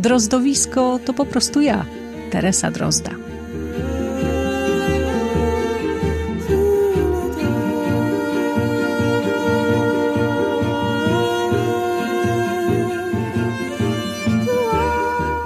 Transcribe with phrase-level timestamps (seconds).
[0.00, 1.84] Drozdowisko to po prostu ja,
[2.30, 3.10] Teresa Drozda.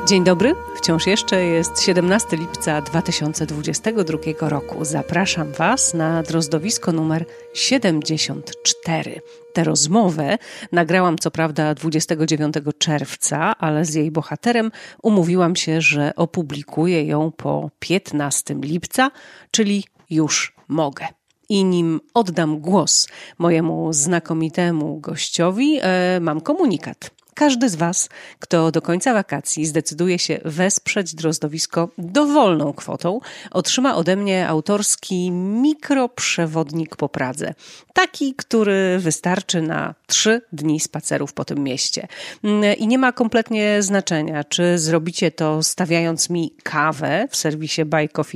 [0.07, 4.84] Dzień dobry, wciąż jeszcze jest 17 lipca 2022 roku.
[4.84, 9.20] Zapraszam Was na drozdowisko numer 74.
[9.52, 10.39] Tę rozmowę
[10.73, 14.70] nagrałam co prawda 29 czerwca, ale z jej bohaterem
[15.03, 19.11] umówiłam się, że opublikuję ją po 15 lipca,
[19.50, 21.06] czyli już mogę.
[21.48, 27.11] I nim oddam głos mojemu znakomitemu gościowi, e, mam komunikat.
[27.35, 34.17] Każdy z Was, kto do końca wakacji zdecyduje się wesprzeć drozdowisko dowolną kwotą, otrzyma ode
[34.17, 37.55] mnie autorski mikroprzewodnik po Pradze.
[37.93, 42.09] Taki, który wystarczy na trzy dni spacerów po tym mieście.
[42.79, 48.35] I nie ma kompletnie znaczenia, czy zrobicie to stawiając mi kawę w serwisie Buy Coffee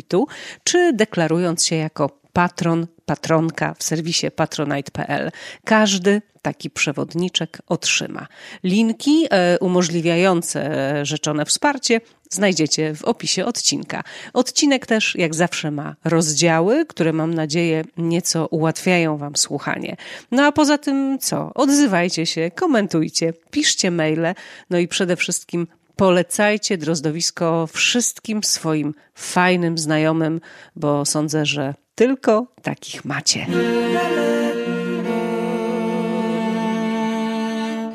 [0.65, 5.31] czy deklarując się jako patron, patronka w serwisie patronite.pl.
[5.65, 8.27] Każdy taki przewodniczek otrzyma.
[8.65, 10.71] Linki e, umożliwiające
[11.03, 14.03] rzeczone wsparcie znajdziecie w opisie odcinka.
[14.33, 19.97] Odcinek też, jak zawsze, ma rozdziały, które mam nadzieję nieco ułatwiają Wam słuchanie.
[20.31, 21.51] No a poza tym co?
[21.55, 24.35] Odzywajcie się, komentujcie, piszcie maile,
[24.71, 30.41] no i przede wszystkim polecajcie drozdowisko wszystkim swoim fajnym znajomym,
[30.77, 33.47] bo sądzę, że tylko takich macie.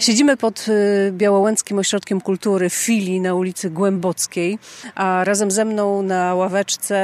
[0.04, 4.60] Siedzimy pod y, Białołęckim Ośrodkiem Kultury w Filii na ulicy Głębockiej,
[4.96, 6.98] a razem ze mną na ławeczce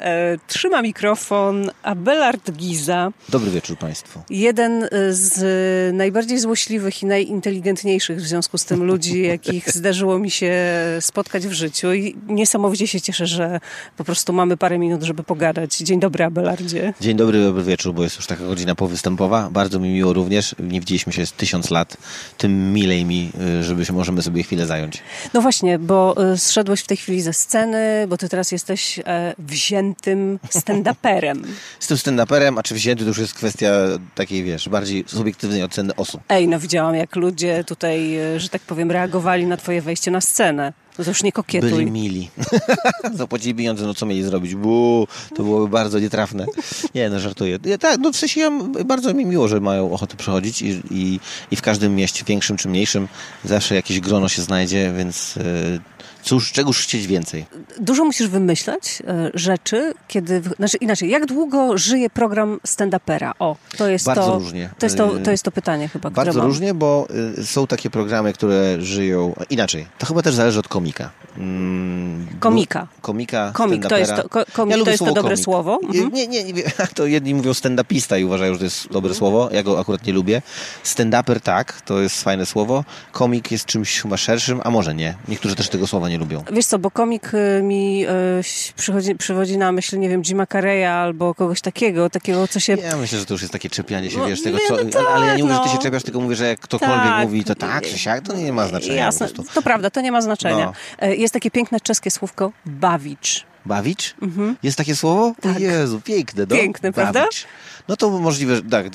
[0.00, 3.12] e, trzyma mikrofon Abelard Giza.
[3.28, 4.20] Dobry wieczór Państwu.
[4.30, 10.54] Jeden z najbardziej złośliwych i najinteligentniejszych w związku z tym ludzi, jakich zdarzyło mi się
[11.00, 13.60] spotkać w życiu i niesamowicie się cieszę, że
[13.96, 15.76] po prostu mamy parę minut, żeby pogadać.
[15.76, 16.94] Dzień dobry Abelardzie.
[17.00, 19.48] Dzień dobry, dobry wieczór, bo jest już taka godzina powystępowa.
[19.50, 20.54] Bardzo mi miło również.
[20.58, 21.96] Nie widzieliśmy się z tysiąc lat
[22.38, 23.30] tym milej mi,
[23.60, 25.02] y, żeby się możemy sobie chwilę zająć.
[25.34, 29.34] No właśnie, bo y, zszedłeś w tej chwili ze sceny, bo ty teraz jesteś e,
[29.38, 31.42] wziętym stand-uperem.
[31.80, 33.72] Jestem stand-uperem, a czy wzięty to już jest kwestia
[34.14, 36.20] takiej, wiesz, bardziej subiektywnej oceny osób.
[36.28, 40.20] Ej, no widziałam, jak ludzie tutaj, y, że tak powiem, reagowali na twoje wejście na
[40.20, 40.72] scenę.
[40.98, 41.70] No to nie kokietuj.
[41.70, 42.30] Byli mili.
[43.14, 44.54] Zapłacili pieniądze, no co mieli zrobić?
[44.54, 46.46] Buu, to byłoby bardzo nietrafne.
[46.94, 47.58] Nie, no żartuję.
[47.64, 48.50] Ja, tak, no w sensie ja,
[48.84, 52.68] bardzo mi miło, że mają ochotę przychodzić i, i, i w każdym mieście, większym czy
[52.68, 53.08] mniejszym,
[53.44, 55.36] zawsze jakieś grono się znajdzie, więc...
[55.36, 55.93] Yy,
[56.24, 57.46] Cóż, czegoż chcieć więcej?
[57.80, 60.42] Dużo musisz wymyślać e, rzeczy, kiedy.
[60.56, 63.32] Znaczy inaczej, jak długo żyje program stand-upera?
[63.38, 64.38] O, to jest Bardzo to.
[64.38, 64.70] różnie.
[64.78, 66.10] To jest to, to jest to pytanie chyba.
[66.10, 66.46] Bardzo mam.
[66.46, 67.06] różnie, bo
[67.38, 69.34] y, są takie programy, które żyją.
[69.50, 69.86] Inaczej.
[69.98, 71.10] To chyba też zależy od komika.
[71.38, 72.86] Mm, komika.
[73.00, 73.52] Komika.
[73.54, 75.44] Komik to jest to, komik ja to, jest to dobre komik.
[75.44, 75.78] słowo.
[75.82, 76.12] Mhm.
[76.12, 76.62] Nie, nie, nie,
[76.94, 79.48] to jedni mówią stand-upista i uważają, że to jest dobre słowo.
[79.52, 80.42] Ja go akurat nie lubię.
[80.84, 82.84] Stand-uper tak, to jest fajne słowo.
[83.12, 85.14] Komik jest czymś chyba szerszym, a może nie.
[85.28, 86.44] Niektórzy też tego słowa nie lubią.
[86.52, 90.84] Wiesz co, bo komik y, mi y, przychodzi, przywodzi na myśl, nie wiem, Jima Carreya
[90.84, 92.76] albo kogoś takiego, takiego, co się...
[92.76, 94.76] Ja myślę, że to już jest takie czepianie się, no, wiesz, tego, co...
[94.76, 95.58] No tak, ale ja nie mówię, no.
[95.58, 95.82] że ty się no.
[95.82, 97.24] czepiasz, tylko mówię, że jak ktokolwiek tak.
[97.24, 98.94] mówi to tak, czy siak, to nie ma znaczenia.
[98.94, 100.66] Jasne, to prawda, to nie ma znaczenia.
[100.66, 101.06] No.
[101.06, 103.46] E, jest takie piękne czeskie słówko bawicz.
[103.66, 104.14] Bawicz?
[104.22, 104.56] Mhm.
[104.62, 105.34] Jest takie słowo?
[105.40, 105.60] Tak.
[105.60, 106.46] Jezu, piękne.
[106.50, 106.56] No?
[106.56, 107.20] Piękne, prawda?
[107.20, 107.46] Bawicz.
[107.88, 108.86] No to możliwe, że tak.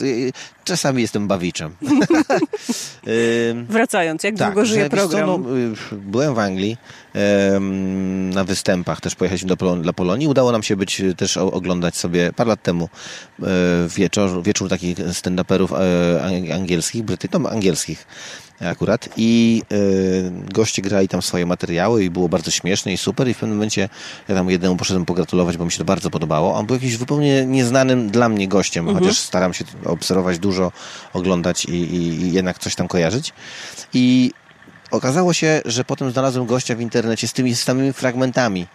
[0.64, 1.76] Czasami jestem bawiczem.
[3.70, 5.22] Wracając, jak tak, długo żyje program?
[5.22, 5.40] Co, no,
[5.92, 6.78] byłem w Anglii
[8.34, 10.28] na występach, też pojechaliśmy do, dla Polonii.
[10.28, 12.90] Udało nam się być też oglądać sobie parę lat temu
[13.44, 13.46] e,
[13.88, 18.08] wieczór, wieczór takich stand-uperów e, angielskich, Bryty, no, angielskich
[18.62, 23.34] akurat i y, goście grali tam swoje materiały i było bardzo śmieszne i super i
[23.34, 23.90] w pewnym momencie
[24.28, 26.56] ja tam jednemu poszedłem pogratulować, bo mi się to bardzo podobało.
[26.56, 29.04] On był jakiś zupełnie nieznanym dla mnie gościem, mhm.
[29.04, 30.72] chociaż staram się obserwować dużo,
[31.14, 33.34] oglądać i, i, i jednak coś tam kojarzyć.
[33.94, 34.32] I
[34.92, 38.68] okazało się, że potem znalazłem gościa w internecie z tymi samymi fragmentami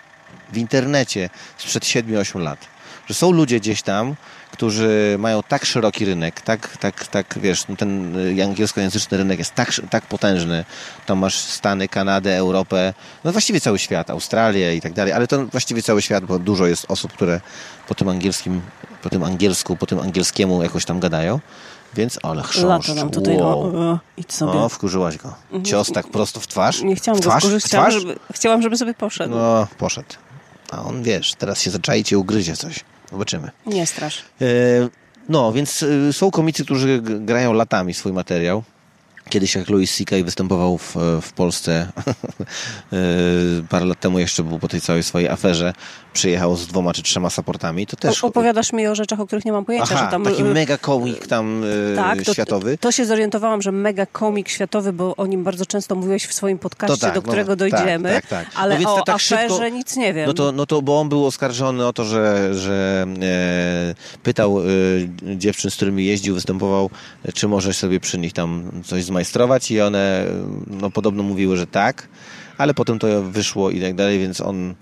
[0.53, 2.59] w internecie sprzed 7-8 lat.
[3.07, 4.15] Że są ludzie gdzieś tam,
[4.55, 9.55] którzy mają tak szeroki rynek, tak, tak, tak wiesz, no ten y, angielskojęzyczny rynek jest
[9.55, 10.65] tak, tak potężny.
[11.07, 15.47] Tam masz Stany, Kanadę, Europę, no właściwie cały świat, Australię i tak dalej, ale to
[15.47, 17.41] właściwie cały świat, bo dużo jest osób, które
[17.89, 18.61] po tym angielskim,
[19.03, 21.41] po tym angielsku, po tym angielskiemu jakoś tam gadają.
[21.95, 22.89] Więc, ale chrząszcz.
[22.89, 23.61] Lata nam tutaj, wow.
[23.61, 24.53] o, o, idź sobie.
[24.53, 25.35] O, wkurzyłaś go.
[25.65, 26.83] Cios tak prosto w twarz.
[26.83, 27.95] Nie chciałam twarz, go wkurzyć, w twarz?
[27.95, 29.35] chciałam żeby, chciałam, żeby sobie poszedł.
[29.35, 30.09] No, poszedł.
[30.71, 32.85] A on, wiesz, teraz się zaczai i cię ugryzie coś.
[33.15, 33.51] Zobaczymy.
[33.67, 34.23] Nie strasz.
[34.41, 34.45] E,
[35.29, 38.63] no, więc e, są komicy, którzy grają latami swój materiał.
[39.29, 40.17] Kiedyś jak Louis C.K.
[40.25, 41.73] występował w, w Polsce
[42.93, 42.97] e,
[43.69, 45.73] parę lat temu jeszcze był po tej całej swojej aferze,
[46.13, 48.25] przyjechał z dwoma czy trzema supportami, to też...
[48.25, 50.25] O, opowiadasz mi o rzeczach, o których nie mam pojęcia, Aha, że tam...
[50.25, 51.63] taki y, mega komik tam
[51.93, 52.79] e, tak, to, światowy.
[52.79, 56.59] To się zorientowałam, że mega komik światowy, bo o nim bardzo często mówiłeś w swoim
[56.59, 58.47] podcaście, To tak, do no, którego tak, dojdziemy, tak, tak.
[58.55, 60.27] No ale więc o to tak aferze szybko- nic nie wiem.
[60.27, 64.65] No to, no to, bo on był oskarżony o to, że, że e, pytał e,
[65.37, 66.91] dziewczyn, z którymi jeździł, występował,
[67.25, 70.27] e, czy może sobie przy nich tam coś zmajstrować i one
[70.67, 72.09] no, podobno mówiły, że tak,
[72.59, 74.75] ale potem to wyszło i tak dalej, więc on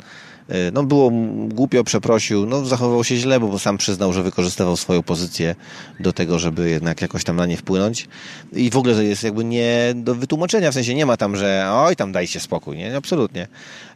[0.48, 1.10] e, no było
[1.48, 5.54] głupio, przeprosił, no zachowywał się źle, bo sam przyznał, że wykorzystywał swoją pozycję
[6.00, 8.08] do tego, żeby jednak jakoś tam na nie wpłynąć
[8.52, 11.68] i w ogóle to jest jakby nie do wytłumaczenia, w sensie nie ma tam, że
[11.72, 13.48] oj tam dajcie spokój, nie, absolutnie.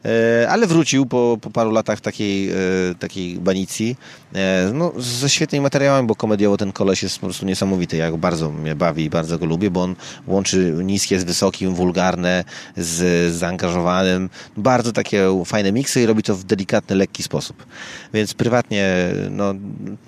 [0.06, 2.54] E, ale wrócił po, po paru latach takiej, e,
[2.98, 3.96] takiej banicji
[4.34, 7.96] e, no, ze świetnymi materiałami, bo komediowo ten koleś jest po prostu niesamowity.
[7.96, 12.44] Ja bardzo mnie bawi i bardzo go lubię, bo on łączy niskie z wysokim, wulgarne
[12.76, 14.30] z, zaangażowanym.
[14.56, 17.66] Bardzo takie fajne miksy i robi to w delikatny, lekki sposób.
[18.14, 19.54] Więc prywatnie no,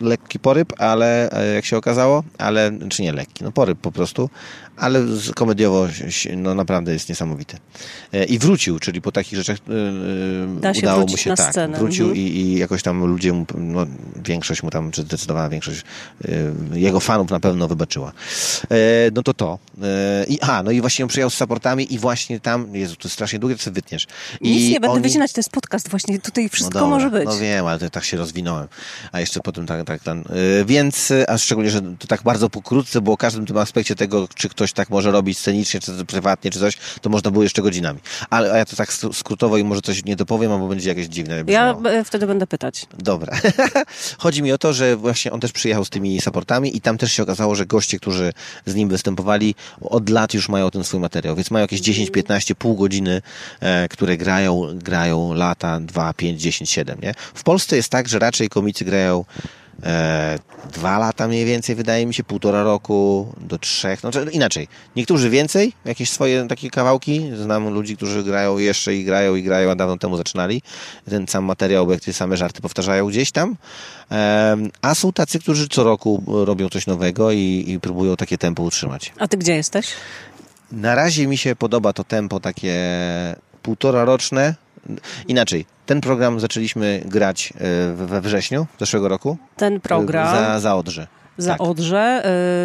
[0.01, 4.31] lekki poryb, ale jak się okazało, ale czy nie lekki, no poryb po prostu,
[4.79, 5.03] ale
[5.35, 5.89] komediowo
[6.37, 7.57] no, naprawdę jest niesamowity.
[8.13, 9.73] E, I wrócił, czyli po takich rzeczach e,
[10.57, 11.51] e, Da się udało mu się na tak.
[11.53, 11.79] scenę.
[11.79, 12.27] Wrócił Mhm.
[12.27, 13.87] i, i jakoś tam ludzie, mu, no,
[14.25, 15.83] większość mu tam, czy zdecydowana większość
[16.73, 18.13] jego fanów na pewno wybaczyła.
[19.15, 19.59] No to to.
[20.29, 23.15] I, a, no i właśnie on przyjechał z supportami i właśnie tam, Jezu, to jest
[23.15, 24.07] strasznie długie, to sobie wytniesz.
[24.41, 27.11] I Nic nie będę oni- wycinać, to jest podcast właśnie, tutaj wszystko no dobra, może
[27.11, 27.25] być.
[27.29, 28.69] No wiem, ale to tak się rozwinąłem.
[29.13, 30.25] A jeszcze potem tak, tak ten.
[30.67, 34.49] Więc, a szczególnie, że to tak bardzo pokrótce, bo o każdym tym aspekcie tego, czy
[34.49, 38.01] ktoś tak może robić scenicznie, czy prywatnie, czy coś, to można było jeszcze godzinami.
[38.31, 41.07] Ale a ja to tak skr- skrótowo i może coś nie dopowiem, albo będzie jakieś
[41.07, 41.37] dziwne.
[41.37, 41.91] Ja brzmiało.
[41.91, 42.87] e, wtedy będę pytać.
[42.99, 43.37] Dobra.
[44.19, 47.13] Chodzi mi o to, że właśnie on też przyjechał z tymi supportami i tam też
[47.13, 48.33] się okazało, że goście, którzy
[48.67, 52.55] z nim występowali, od lat już mają ten swój materiał, więc mają jakieś 10, 15,
[52.55, 53.23] pół godziny,
[53.61, 57.15] e, które grają, grają lata 2, 5, 10, 7, nie?
[57.35, 59.25] W Polsce jest tak, że raczej komicy grają
[59.83, 60.39] e,
[60.73, 64.69] dwa lata mniej więcej, wydaje mi się, półtora roku do trzech, no czy inaczej.
[64.97, 67.31] Niektórzy więcej, jakieś swoje takie kawałki.
[67.37, 70.63] Znam ludzi, którzy grają jeszcze i grają i grają, a dawno temu zaczynali.
[71.11, 73.57] Ten sam materiał, bo jak te same żarty powtarzają gdzieś tam.
[74.11, 78.63] Em, a są tacy, którzy co roku robią coś nowego i, i próbują takie tempo
[78.63, 79.13] utrzymać.
[79.19, 79.87] A ty gdzie jesteś?
[80.73, 82.75] Na razie mi się podoba to tempo takie
[83.63, 84.55] półtora roczne.
[85.29, 89.37] Inaczej, ten program zaczęliśmy grać e, we wrześniu zeszłego roku.
[89.57, 91.07] Ten program Za, za Odrze.
[91.39, 91.61] Za tak.
[91.61, 92.23] Odrze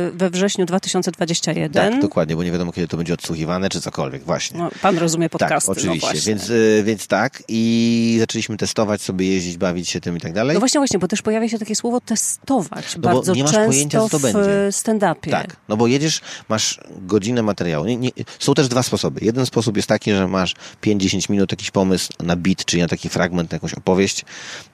[0.10, 1.92] y, we wrześniu 2021.
[1.94, 4.60] Tak, dokładnie, bo nie wiadomo, kiedy to będzie odsłuchiwane, czy cokolwiek, właśnie.
[4.60, 5.68] No, pan rozumie podcasty.
[5.68, 10.18] tak, oczywiście, No, więc, y, więc tak i zaczęliśmy testować sobie, jeździć, bawić się tym
[10.18, 10.54] i tak dalej.
[10.54, 13.68] no właśnie, właśnie, bo też pojawia się takie słowo testować bo bardzo nie masz często
[13.72, 14.40] pojęcia, co to w będzie.
[14.72, 15.32] stand-upie.
[15.32, 17.86] Tak, no bo jedziesz, masz godzinę materiału.
[17.86, 19.20] Nie, nie, są też dwa sposoby.
[19.26, 23.10] Jeden sposób jest taki, że masz 5-10 minut jakiś pomysł na beat, czyli na taki
[23.10, 24.26] fragment, na jakąś opowieść,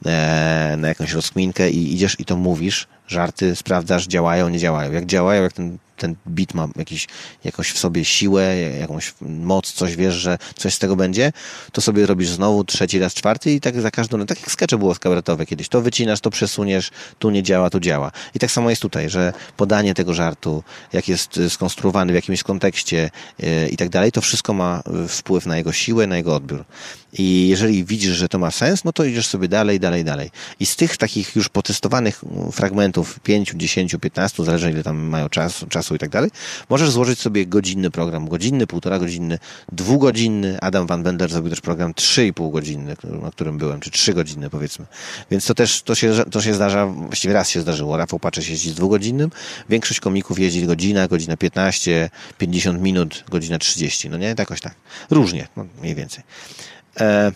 [0.05, 4.91] e, na jakąś rozkminkę i idziesz i to mówisz, żarty sprawdzasz, działają, nie działają.
[4.91, 7.07] Jak działają, jak ten, ten beat ma jakiś,
[7.43, 11.31] jakąś w sobie siłę, jakąś moc, coś wiesz, że coś z tego będzie,
[11.71, 14.77] to sobie robisz znowu trzeci raz, czwarty i tak za każdą, no, tak jak skecze
[14.77, 15.69] było kabaretowe kiedyś.
[15.69, 18.11] To wycinasz, to przesuniesz, tu nie działa, tu działa.
[18.35, 20.63] I tak samo jest tutaj, że podanie tego żartu,
[20.93, 23.11] jak jest skonstruowany w jakimś kontekście
[23.43, 26.65] y, i tak dalej, to wszystko ma y, wpływ na jego siłę, na jego odbiór.
[27.13, 30.31] I jeżeli widzisz, że to ma sens, no to idziesz sobie dalej, dalej, dalej.
[30.59, 35.29] I z tych takich już potestowanych mm, fragmentów 5, 10, 15, zależy ile tam mają
[35.29, 36.31] czas, czasu i tak dalej,
[36.69, 39.39] możesz złożyć sobie godzinny program, godzinny, półtora godzinny,
[39.71, 40.57] dwugodzinny.
[40.61, 44.49] Adam Van Wendler zrobił też program 3,5 godzinny, który- na którym byłem, czy 3 godziny
[44.49, 44.85] powiedzmy.
[45.31, 47.97] Więc to też, to się, to się zdarza, właściwie raz się zdarzyło.
[47.97, 49.29] Rafał Paczesz jeździ z dwugodzinnym,
[49.69, 54.35] większość komików jeździ godzina, godzina 15, 50 minut, godzina 30, no nie?
[54.37, 54.75] Jakoś tak.
[55.09, 56.23] Różnie, no mniej więcej.
[56.99, 57.31] E,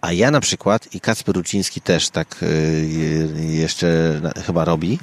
[0.00, 2.86] A ja na przykład i Kacper Ruciński też tak y,
[3.50, 4.98] jeszcze chyba robi,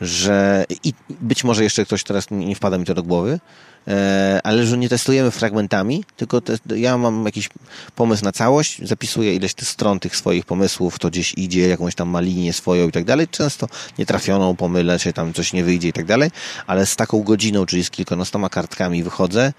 [0.00, 3.40] że i być może jeszcze ktoś teraz nie wpada mi to do głowy,
[3.88, 7.48] e, ale że nie testujemy fragmentami, tylko te, ja mam jakiś
[7.96, 12.08] pomysł na całość, zapisuję ileś tych stron tych swoich pomysłów, to gdzieś idzie, jakąś tam
[12.08, 13.28] ma linię swoją i tak dalej.
[13.28, 13.68] Często
[13.98, 16.30] nietrafioną pomylę się, tam coś nie wyjdzie i tak dalej,
[16.66, 19.52] ale z taką godziną, czyli z kilkunastoma kartkami wychodzę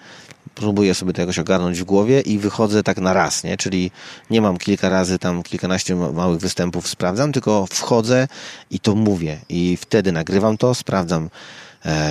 [0.55, 3.57] próbuję sobie to jakoś ogarnąć w głowie i wychodzę tak na raz, nie?
[3.57, 3.91] Czyli
[4.29, 8.27] nie mam kilka razy tam kilkanaście małych występów, sprawdzam, tylko wchodzę
[8.71, 11.29] i to mówię i wtedy nagrywam to, sprawdzam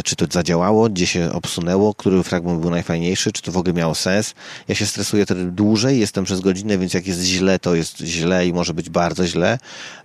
[0.04, 3.94] czy to zadziałało, gdzie się obsunęło, który fragment był najfajniejszy, czy to w ogóle miało
[3.94, 4.34] sens.
[4.68, 8.46] Ja się stresuję wtedy dłużej, jestem przez godzinę, więc jak jest źle, to jest źle
[8.46, 9.58] i może być bardzo źle.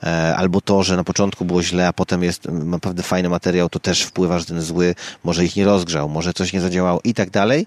[0.03, 3.79] E, albo to, że na początku było źle, a potem jest naprawdę fajny materiał, to
[3.79, 7.29] też wpływa, że ten zły może ich nie rozgrzał, może coś nie zadziałało i tak
[7.29, 7.65] dalej.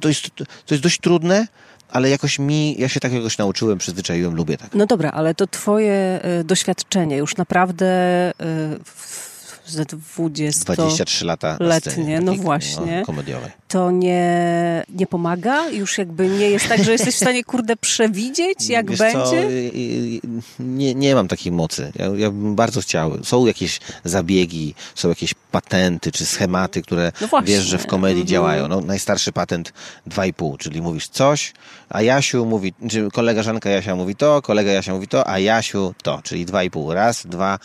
[0.00, 1.46] To jest, to jest dość trudne,
[1.90, 4.74] ale jakoś mi, ja się takiego nauczyłem, przyzwyczaiłem, lubię tak.
[4.74, 7.86] No dobra, ale to twoje y, doświadczenie już naprawdę
[8.30, 9.27] y,
[9.70, 12.98] ze 20 23 lata letnie, no właśnie.
[12.98, 13.50] No, komediowej.
[13.68, 15.70] To nie, nie pomaga?
[15.70, 19.20] Już jakby nie jest tak, że jesteś w stanie kurde przewidzieć, jak Wiesz będzie?
[19.20, 20.62] Co?
[20.62, 21.92] Nie, nie mam takiej mocy.
[21.94, 23.24] Ja, ja bym bardzo chciał.
[23.24, 28.28] Są jakieś zabiegi, są jakieś patenty czy schematy, które no wiesz, że w komedii mhm.
[28.28, 28.68] działają.
[28.68, 29.72] No, najstarszy patent
[30.08, 31.52] 2,5, czyli mówisz coś,
[31.88, 35.94] a Jasiu mówi, czy kolega Żanka Jasia mówi to, kolega Jasia mówi to, a Jasiu
[36.02, 36.92] to, czyli 2,5.
[36.92, 37.58] Raz, dwa,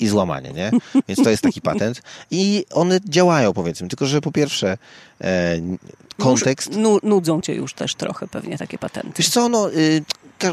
[0.00, 0.70] i złamanie, nie?
[1.08, 2.02] Więc to jest taki patent.
[2.30, 4.78] I one działają, powiedzmy, tylko że po pierwsze
[5.20, 5.56] e,
[6.18, 6.70] kontekst...
[7.02, 9.12] nudzą cię już też trochę pewnie takie patenty.
[9.18, 9.72] Wiesz co, no...
[9.72, 10.04] Y,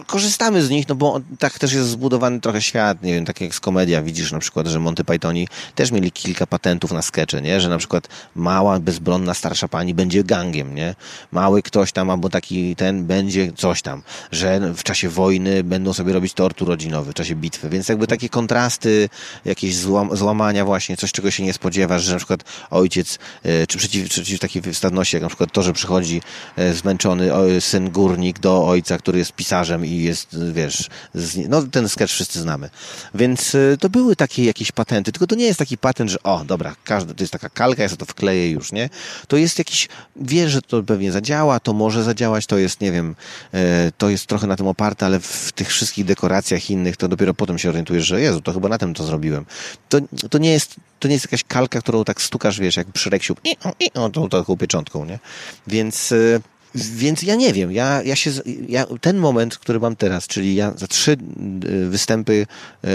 [0.07, 3.55] korzystamy z nich, no bo tak też jest zbudowany trochę świat, nie wiem, tak jak
[3.55, 7.61] z komedia, widzisz na przykład, że Monty Pythoni też mieli kilka patentów na skecze, nie,
[7.61, 10.95] że na przykład mała, bezbronna, starsza pani będzie gangiem, nie,
[11.31, 16.13] mały ktoś tam albo taki ten będzie coś tam, że w czasie wojny będą sobie
[16.13, 19.09] robić tort urodzinowy, w czasie bitwy, więc jakby takie kontrasty,
[19.45, 23.77] jakieś złam, złamania właśnie, coś czego się nie spodziewasz, że na przykład ojciec, e, czy
[23.77, 26.21] przeciw, przeciw takiej wstawności, jak na przykład to, że przychodzi
[26.55, 31.89] e, zmęczony syn górnik do ojca, który jest pisarzem, i jest, wiesz, z, no ten
[31.89, 32.69] sketch wszyscy znamy.
[33.15, 36.45] Więc y, to były takie jakieś patenty, tylko to nie jest taki patent, że o,
[36.45, 38.89] dobra, każdy, to jest taka kalka, ja sobie to wkleję już, nie?
[39.27, 43.15] To jest jakiś, wiesz, że to pewnie zadziała, to może zadziałać, to jest, nie wiem,
[43.53, 47.33] e, to jest trochę na tym oparte, ale w tych wszystkich dekoracjach innych, to dopiero
[47.33, 49.45] potem się orientujesz, że Jezu, to chyba na tym to zrobiłem.
[49.89, 49.99] To,
[50.29, 53.35] to nie jest to nie jest jakaś kalka, którą tak stukasz, wiesz, jak przy reksiu,
[53.43, 55.19] i, i, o, tą taką pieczątką, nie?
[55.67, 56.41] Więc y,
[56.75, 58.31] więc ja nie wiem, ja, ja się,
[58.69, 61.17] ja, ten moment, który mam teraz, czyli ja za trzy
[61.65, 62.45] y, występy
[62.83, 62.89] yy,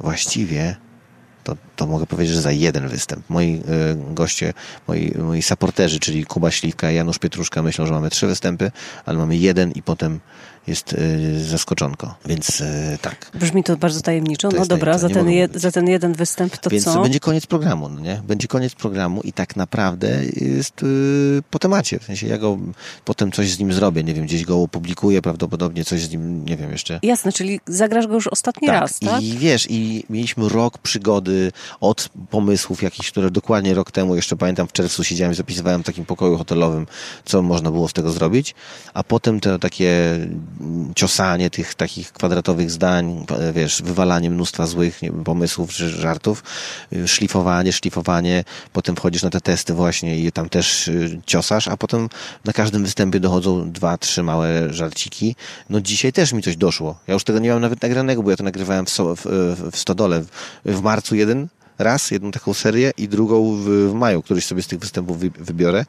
[0.00, 0.76] właściwie,
[1.44, 3.30] to, to mogę powiedzieć, że za jeden występ.
[3.30, 4.52] Moi yy, goście,
[4.88, 8.70] moi, moi supporterzy, czyli Kuba Śliwka i Janusz Pietruszka myślą, że mamy trzy występy,
[9.06, 10.20] ale mamy jeden i potem
[10.68, 13.30] jest y, zaskoczonko, więc y, tak.
[13.34, 14.48] Brzmi to bardzo tajemniczo.
[14.48, 16.92] To no dobra, za ten, je, za ten jeden występ to więc co?
[16.92, 18.22] Więc będzie koniec programu, no nie?
[18.26, 20.84] Będzie koniec programu i tak naprawdę jest
[21.50, 21.98] po temacie.
[21.98, 22.58] W sensie ja go
[23.04, 26.56] potem coś z nim zrobię, nie wiem, gdzieś go opublikuję, prawdopodobnie coś z nim, nie
[26.56, 27.00] wiem jeszcze.
[27.02, 29.22] Jasne, czyli zagrasz go już ostatni tak, raz, tak?
[29.22, 34.68] I wiesz, i mieliśmy rok przygody od pomysłów jakichś, które dokładnie rok temu, jeszcze pamiętam
[34.68, 36.86] w czerwcu siedziałem i zapisywałem w takim pokoju hotelowym,
[37.24, 38.54] co można było z tego zrobić,
[38.94, 40.18] a potem te takie
[40.94, 46.42] ciosanie tych takich kwadratowych zdań, wiesz, wywalanie mnóstwa złych pomysłów czy żartów,
[47.06, 52.08] szlifowanie, szlifowanie, potem wchodzisz na te testy właśnie i tam też y, ciosasz, a potem
[52.44, 55.36] na każdym występie dochodzą dwa, trzy małe żarciki.
[55.70, 56.98] No dzisiaj też mi coś doszło.
[57.06, 60.24] Ja już tego nie mam nawet nagranego, bo ja to nagrywałem w, w, w Stodole.
[60.64, 61.48] W marcu jeden
[61.78, 65.30] raz, jedną taką serię i drugą w, w maju, któryś sobie z tych występów wy,
[65.38, 65.84] wybiorę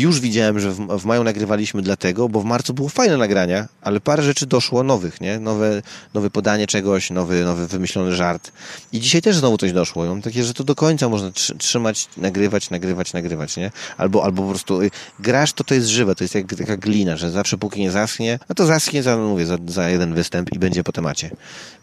[0.00, 4.00] już widziałem, że w, w, maju nagrywaliśmy dlatego, bo w marcu było fajne nagrania, ale
[4.00, 5.38] parę rzeczy doszło nowych, nie?
[5.38, 5.82] Nowe,
[6.14, 8.52] nowe podanie czegoś, nowy, nowy wymyślony żart.
[8.92, 10.04] I dzisiaj też znowu coś doszło.
[10.04, 13.70] I mam takie, że to do końca można trzymać, nagrywać, nagrywać, nagrywać, nie?
[13.96, 17.16] Albo, albo po prostu y, grasz, to to jest żywe, to jest jak taka glina,
[17.16, 20.58] że zawsze póki nie zaschnie, no to zaschnie za, mówię, za, za jeden występ i
[20.58, 21.30] będzie po temacie.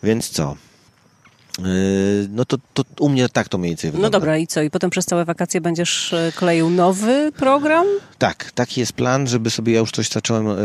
[0.03, 0.55] Więc co?
[1.59, 4.17] Yy, no to, to u mnie tak to mniej więcej no wygląda.
[4.17, 4.61] No dobra, i co?
[4.61, 7.85] I potem przez całe wakacje będziesz e, kleił nowy program?
[8.17, 10.55] Tak, taki jest plan, żeby sobie, ja już coś zacząłem e,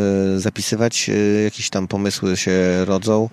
[0.40, 3.28] zapisywać, e, jakieś tam pomysły się rodzą,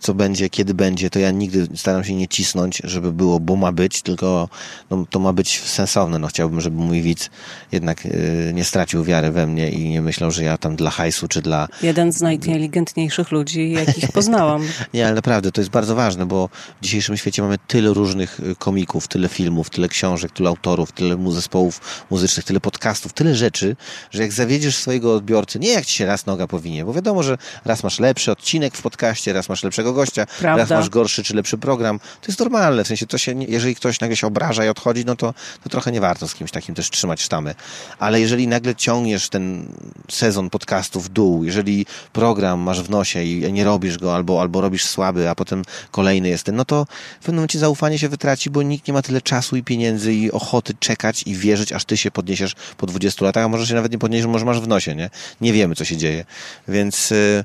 [0.00, 3.72] co będzie, kiedy będzie, to ja nigdy staram się nie cisnąć, żeby było, bo ma
[3.72, 4.48] być, tylko
[4.90, 6.18] no, to ma być sensowne.
[6.18, 7.30] No chciałbym, żeby mój widz
[7.72, 8.08] jednak
[8.52, 11.68] nie stracił wiary we mnie i nie myślał, że ja tam dla hajsu, czy dla...
[11.82, 14.62] Jeden z najinteligentniejszych ludzi, jakich poznałam.
[14.94, 16.48] nie, ale naprawdę, to jest bardzo ważne, bo
[16.86, 22.04] dzisiejszym świecie mamy tyle różnych y, komików, tyle filmów, tyle książek, tyle autorów, tyle zespołów
[22.10, 23.76] muzycznych, tyle podcastów, tyle rzeczy,
[24.10, 27.38] że jak zawiedziesz swojego odbiorcy, nie jak ci się raz noga powinie, bo wiadomo, że
[27.64, 30.62] raz masz lepszy odcinek w podcaście, raz masz lepszego gościa, Prawda.
[30.62, 31.98] raz masz gorszy czy lepszy program.
[31.98, 35.16] To jest normalne, w sensie to się, jeżeli ktoś nagle się obraża i odchodzi, no
[35.16, 37.54] to, to trochę nie warto z kimś takim też trzymać sztamy.
[37.98, 39.66] Ale jeżeli nagle ciągniesz ten
[40.10, 44.60] sezon podcastu w dół, jeżeli program masz w nosie i nie robisz go, albo, albo
[44.60, 48.50] robisz słaby, a potem kolejny jest ten, no to w pewnym momencie zaufanie się wytraci,
[48.50, 51.96] bo nikt nie ma tyle czasu i pieniędzy i ochoty czekać i wierzyć, aż ty
[51.96, 54.94] się podniesiesz po 20 latach, a może się nawet nie podniesiesz, może masz w nosie,
[54.94, 55.10] nie?
[55.40, 56.24] Nie wiemy, co się dzieje.
[56.68, 57.12] Więc...
[57.12, 57.44] y,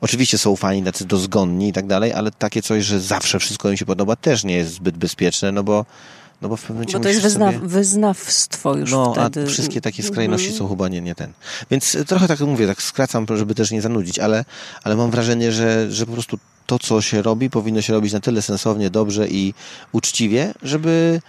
[0.00, 3.76] Oczywiście są fani tacy dozgonni i tak dalej, ale takie coś, że zawsze wszystko im
[3.76, 5.86] się podoba, też nie jest zbyt bezpieczne, no bo,
[6.42, 7.66] no bo w pewnym momencie Bo to jest wyzna, sobie...
[7.68, 9.42] wyznawstwo już No, wtedy.
[9.42, 10.58] a wszystkie takie skrajności Mhm.
[10.58, 11.32] są chyba nie, nie ten.
[11.70, 14.44] Więc y, trochę tak mówię, tak skracam, żeby też nie zanudzić, ale,
[14.84, 18.20] ale mam wrażenie, że, że po prostu to, co się robi, powinno się robić na
[18.20, 19.54] tyle sensownie, dobrze i
[19.92, 21.20] uczciwie, żeby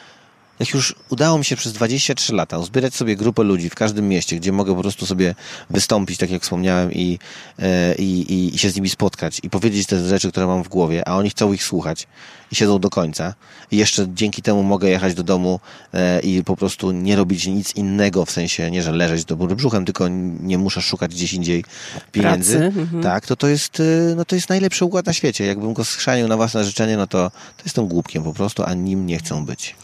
[0.60, 4.36] jak już udało mi się przez 23 lata uzbierać sobie grupę ludzi w każdym mieście,
[4.36, 5.36] gdzie mogę po prostu sobie
[5.70, 7.20] wystąpić, tak jak wspomniałem, i,
[7.60, 10.68] e, i, i, i się z nimi spotkać i powiedzieć te rzeczy, które mam w
[10.68, 12.08] głowie, a oni chcą ich słuchać
[12.52, 13.34] i siedzą do końca.
[13.72, 15.60] I jeszcze dzięki temu mogę jechać do domu
[15.94, 19.56] e, i po prostu nie robić nic innego, w sensie nie, że leżeć do góry
[19.56, 20.08] brzuchem, tylko
[20.42, 21.66] nie muszę szukać gdzieś indziej
[22.12, 22.66] pieniędzy.
[22.66, 23.04] Mhm.
[23.04, 25.46] Tak, to to jest, y, no to jest najlepszy układ na świecie.
[25.46, 29.06] Jakbym go schrzanił na własne życzenie, no to, to jestem głupkiem po prostu, a nim
[29.06, 29.76] nie chcą być.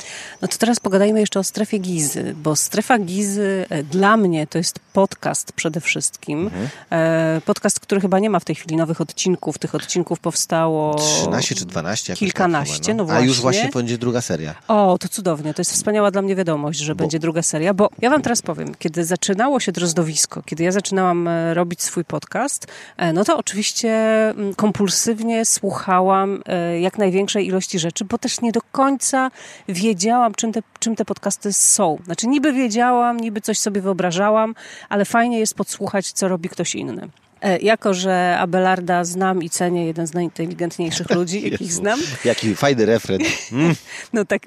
[0.41, 4.57] No to teraz pogadajmy jeszcze o strefie Gizy, bo strefa Gizy e, dla mnie to
[4.57, 6.43] jest podcast przede wszystkim.
[6.43, 6.67] Mhm.
[6.89, 9.57] E, podcast, który chyba nie ma w tej chwili nowych odcinków.
[9.57, 12.13] Tych odcinków powstało 13 czy 12?
[12.13, 13.62] jakoś kilkanaście, tak chyba, no A już właśnie.
[13.62, 14.55] właśnie będzie druga seria.
[14.67, 15.53] O, to cudownie.
[15.53, 18.75] To jest wspaniała dla mnie wiadomość, że będzie druga seria, bo ja wam teraz powiem,
[18.79, 22.67] kiedy zaczynało się Drozdowisko, kiedy ja zaczynałam e, robić swój podcast,
[23.13, 23.89] no to oczywiście
[24.29, 26.43] mm, kompulsywnie słuchałam
[26.81, 29.31] jak największej ilości rzeczy, bo też nie do końca
[29.69, 31.97] wiedziałam, czym te, czym te podcasty są.
[32.05, 34.55] Znaczy niby wiedziałam, niby coś sobie wyobrażałam,
[34.89, 37.09] ale fajnie jest podsłuchać, co robi ktoś inny.
[37.41, 42.55] E, Jako, że Abelarda znam i cenię, jeden z najinteligentniejszych ludzi, jakich Jezu, znam, Jaki
[42.55, 43.19] fajny refren.
[43.51, 43.75] Mm,
[44.13, 44.41] no tak,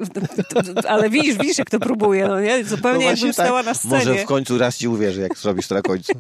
[0.89, 2.65] ale widzisz, widzisz jak to próbuje, no nie?
[2.65, 3.67] Zupełnie no jakbym właśnie stała tak.
[3.67, 3.95] na scenie.
[3.95, 6.13] Może w końcu raz ci uwierzę, jak zrobisz to na końcu.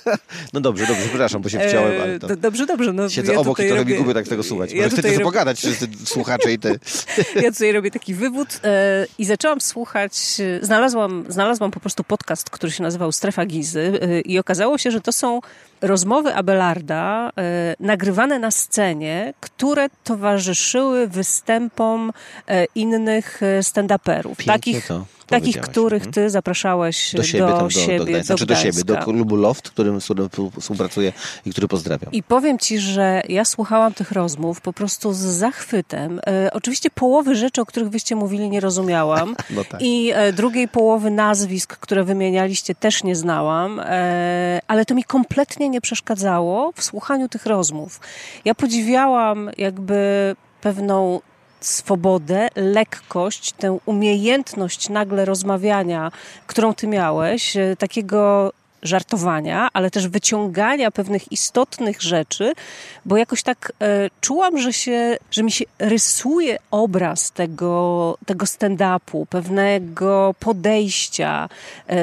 [0.52, 2.26] no dobrze, dobrze, przepraszam, bo się wciąłem, ale to...
[2.26, 2.92] E, do- Dobrze, dobrze.
[2.92, 4.70] No, Siedzę ja obok i trochę mi robię- gubię tak tego słuchać.
[4.70, 6.78] Ja Może chcecie tutaj, sobie rob- pogadać, wszyscy słuchacze i ty.
[7.42, 10.12] ja tutaj robię taki wywód e, i zaczęłam słuchać,
[10.62, 14.90] e, znalazłam, znalazłam po prostu podcast, który się nazywał Strefa Gizy e, i okazało się,
[14.90, 15.40] że to są
[15.80, 22.12] rozmowy Abelarda e, nagrywane na scenie, które towarzyszyły występom
[22.46, 24.36] e, innych e, stand-uperów.
[24.36, 26.12] Pięknie Takich, to takich których Mhm.
[26.12, 28.26] ty zapraszałeś Do siebie, tam do, siebie, do Gdańska.
[28.26, 30.28] Znaczy do siebie, do klubu Loft, którym, z którym
[30.60, 31.12] współpracuję
[31.46, 32.12] i który pozdrawiam.
[32.12, 36.20] I powiem ci, że ja słuchałam tych rozmów po prostu z zachwytem.
[36.26, 39.36] E, oczywiście połowy rzeczy, o których wyście mówili, nie rozumiałam.
[39.50, 39.80] No tak.
[39.82, 45.68] I e, drugiej połowy nazwisk, które wymienialiście, też nie znałam, e, ale to mi kompletnie
[45.68, 48.00] nie przeszkadzało w słuchaniu tych rozmów.
[48.44, 49.96] Ja podziwiałam jakby
[50.60, 51.20] pewną
[51.60, 56.12] swobodę, lekkość, tę umiejętność nagle rozmawiania,
[56.46, 62.52] którą ty miałeś, e, takiego żartowania, ale też wyciągania pewnych istotnych rzeczy,
[63.04, 69.26] bo jakoś tak e, czułam, że, się, że mi się rysuje obraz tego, tego stand-upu,
[69.26, 71.48] pewnego podejścia,
[71.88, 71.96] e,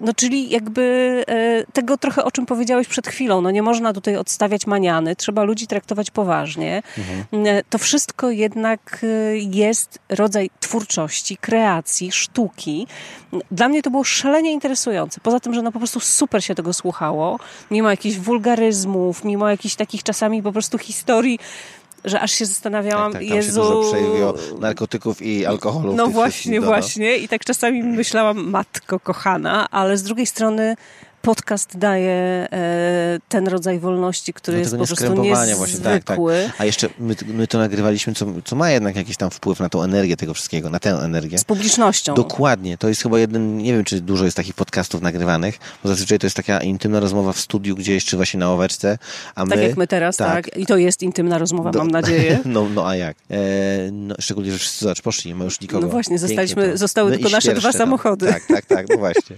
[0.00, 3.40] no czyli jakby e, tego trochę, o czym powiedziałeś przed chwilą.
[3.40, 6.82] No nie można tutaj odstawiać maniany, trzeba ludzi traktować poważnie.
[7.32, 12.86] E, To wszystko jednak e, jest rodzaj twórczości, kreacji, sztuki.
[13.50, 15.20] Dla mnie to było szalenie interesujące.
[15.20, 17.38] Poza tym, że no po prostu super się tego słuchało,
[17.70, 21.38] mimo jakichś wulgaryzmów, mimo jakichś takich czasami po prostu historii,
[22.06, 23.62] że aż się zastanawiałam, tak, tak, tam Jezu...
[23.62, 25.94] się dużo przejawiło narkotyków i alkoholu.
[25.94, 27.16] No właśnie, właśnie.
[27.16, 30.76] I tak czasami myślałam, matko kochana, ale z drugiej strony
[31.26, 32.12] podcast daje
[32.52, 36.18] e, ten rodzaj wolności, który No jest po prostu właśnie, tak, tak.
[36.18, 36.50] niezwykły.
[36.58, 39.82] A jeszcze my, my to nagrywaliśmy, co, co ma jednak jakiś tam wpływ na tą
[39.82, 41.38] energię tego wszystkiego, na tę energię.
[41.38, 42.14] Z publicznością.
[42.14, 42.78] Dokładnie.
[42.78, 46.26] To jest chyba jeden, nie wiem, czy dużo jest takich podcastów nagrywanych, bo zazwyczaj to
[46.26, 48.98] jest taka intymna rozmowa w studiu, gdzie jeszcze właśnie na ławeczce,
[49.34, 49.50] a my...
[49.50, 50.56] Tak jak my teraz, tak.
[50.56, 52.38] I to jest intymna rozmowa, Do- mam nadzieję.
[52.44, 53.16] No, no a jak?
[53.30, 53.36] E,
[53.92, 55.86] no, szczególnie, że wszyscy zobacz, poszli, nie ma już nikogo.
[55.86, 57.78] No właśnie, zostaliśmy- zostały My tylko nasze dwa tam.
[57.78, 58.26] samochody.
[58.26, 59.36] Tak, tak, tak, no właśnie.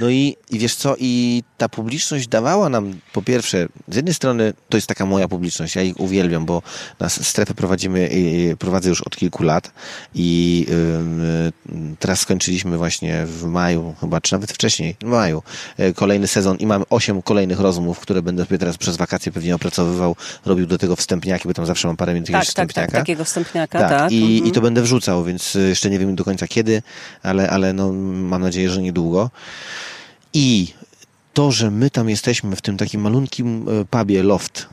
[0.00, 4.14] No i, i wiesz co, i, i ta publiczność dawała nam, po pierwsze, z jednej
[4.14, 6.62] strony to jest taka moja publiczność, ja ich uwielbiam, bo
[7.00, 8.10] nas strefę prowadzimy,
[8.58, 9.72] prowadzę już od kilku lat
[10.14, 10.66] i
[11.98, 15.42] teraz skończyliśmy właśnie w maju, chyba, czy nawet wcześniej, w maju,
[15.94, 20.16] kolejny sezon i mam osiem kolejnych rozmów, które będę sobie teraz przez wakacje pewnie opracowywał,
[20.46, 22.80] robił do tego wstępniaki, bo tam zawsze mam parę minut tak, wstępniaka.
[22.80, 23.90] Tak, tak, takiego wstępniaka, tak.
[23.90, 24.12] tak.
[24.12, 24.46] I, mhm.
[24.46, 26.82] I to będę wrzucał, więc jeszcze nie wiem do końca kiedy,
[27.22, 29.30] ale, ale no, mam nadzieję, że niedługo.
[30.34, 30.74] I
[31.32, 34.68] to, że my tam jesteśmy w tym takim malunkim e, pubie Loft,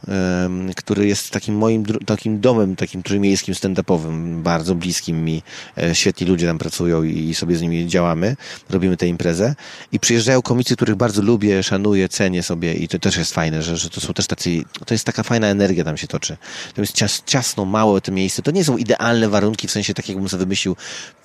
[0.75, 5.43] który jest takim moim takim domem, takim trójmiejskim stand-upowym, bardzo bliskim mi.
[5.77, 8.35] E, świetni ludzie tam pracują i sobie z nimi działamy,
[8.69, 9.55] robimy tę imprezę.
[9.91, 13.77] I przyjeżdżają komicy, których bardzo lubię, szanuję, cenię sobie i to też jest fajne, że,
[13.77, 14.49] że to są też tacy,
[14.85, 16.37] to jest taka fajna energia tam się toczy.
[16.75, 18.41] To jest cias, ciasno, małe to miejsce.
[18.41, 20.75] To nie są idealne warunki, w sensie tak jakbym sobie wymyślił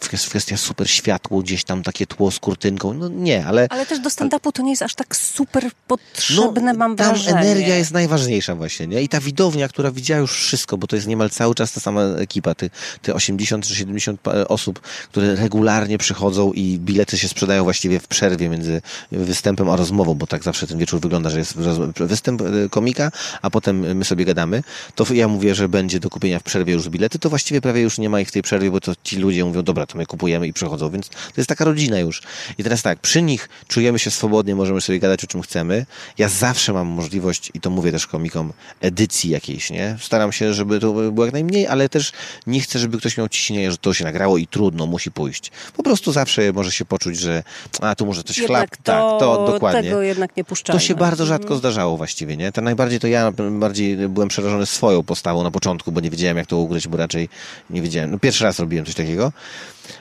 [0.01, 2.95] kwestia super światło, gdzieś tam takie tło z kurtynką.
[2.95, 3.67] No nie, ale...
[3.71, 7.39] Ale też do stand-upu to nie jest aż tak super potrzebne, no, mam tam wrażenie.
[7.39, 9.03] energia jest najważniejsza właśnie, nie?
[9.03, 12.03] I ta widownia, która widziała już wszystko, bo to jest niemal cały czas ta sama
[12.03, 12.71] ekipa, te,
[13.03, 18.49] te 80 czy 70 osób, które regularnie przychodzą i bilety się sprzedają właściwie w przerwie
[18.49, 18.83] między
[19.13, 21.57] występem a rozmową, bo tak zawsze ten wieczór wygląda, że jest
[21.97, 23.11] występ e, komika,
[23.43, 24.63] a potem my sobie gadamy.
[24.95, 27.99] To ja mówię, że będzie do kupienia w przerwie już bilety, to właściwie prawie już
[27.99, 30.47] nie ma ich w tej przerwie, bo to ci ludzie mówią, dobra, to my kupujemy
[30.47, 32.23] i przychodzą, więc to jest taka rodzina już.
[32.59, 35.87] I teraz tak, przy nich czujemy się swobodnie, możemy sobie gadać o czym chcemy.
[36.19, 39.97] Ja zawsze mam możliwość, i to mówię też komikom, edycji jakiejś, nie?
[40.01, 42.13] Staram się, żeby to było jak najmniej, ale też
[42.47, 45.51] nie chcę, żeby ktoś miał ciśnienie, że to się nagrało i trudno, musi pójść.
[45.77, 47.43] Po prostu zawsze może się poczuć, że
[47.81, 48.77] a, tu może coś jednak chlap.
[48.77, 49.83] To, tak, to dokładnie.
[49.83, 50.79] Tego jednak nie puszczamy.
[50.79, 51.59] To się bardzo rzadko mhm.
[51.59, 52.53] zdarzało właściwie, nie?
[52.53, 56.47] To najbardziej to ja bardziej byłem przerażony swoją postawą na początku, bo nie wiedziałem, jak
[56.47, 57.29] to ugryźć, bo raczej
[57.71, 58.11] nie wiedziałem.
[58.11, 59.33] No pierwszy raz robiłem coś takiego.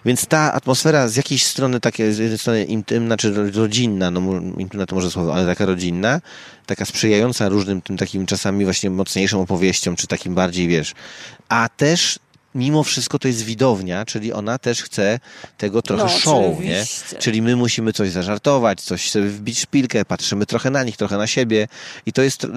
[0.05, 4.21] Więc ta atmosfera z jakiejś strony takie, z jednej strony intymna, czy rodzinna, no
[4.57, 6.21] intymna to może słowo, ale taka rodzinna,
[6.65, 10.93] taka sprzyjająca różnym tym takim czasami właśnie mocniejszą opowieściom, czy takim bardziej, wiesz,
[11.49, 12.19] a też
[12.55, 15.19] mimo wszystko to jest widownia, czyli ona też chce
[15.57, 16.85] tego trochę no, show, nie?
[17.19, 21.27] Czyli my musimy coś zażartować, coś sobie wbić szpilkę, patrzymy trochę na nich, trochę na
[21.27, 21.67] siebie
[22.05, 22.47] i to jest...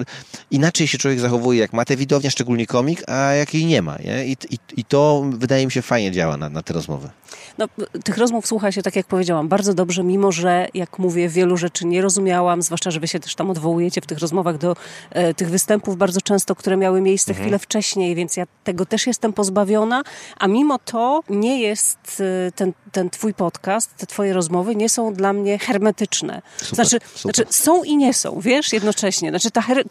[0.51, 3.97] Inaczej się człowiek zachowuje, jak ma tę widownię, szczególnie komik, a jak jej nie ma,
[4.05, 4.25] nie?
[4.25, 7.09] I, i, i to wydaje mi się fajnie działa na, na te rozmowy.
[7.57, 7.67] No,
[8.03, 11.85] tych rozmów słucha się, tak jak powiedziałam, bardzo dobrze, mimo że, jak mówię, wielu rzeczy
[11.85, 14.75] nie rozumiałam, zwłaszcza, że wy się też tam odwołujecie w tych rozmowach do
[15.11, 17.43] e, tych występów bardzo często, które miały miejsce mhm.
[17.43, 20.03] chwilę wcześniej, więc ja tego też jestem pozbawiona,
[20.37, 25.13] a mimo to nie jest e, ten, ten twój podcast, te twoje rozmowy nie są
[25.13, 26.41] dla mnie hermetyczne.
[26.57, 27.35] Super, znaczy, super.
[27.35, 29.29] znaczy są i nie są, wiesz, jednocześnie.
[29.29, 29.83] Znaczy ta her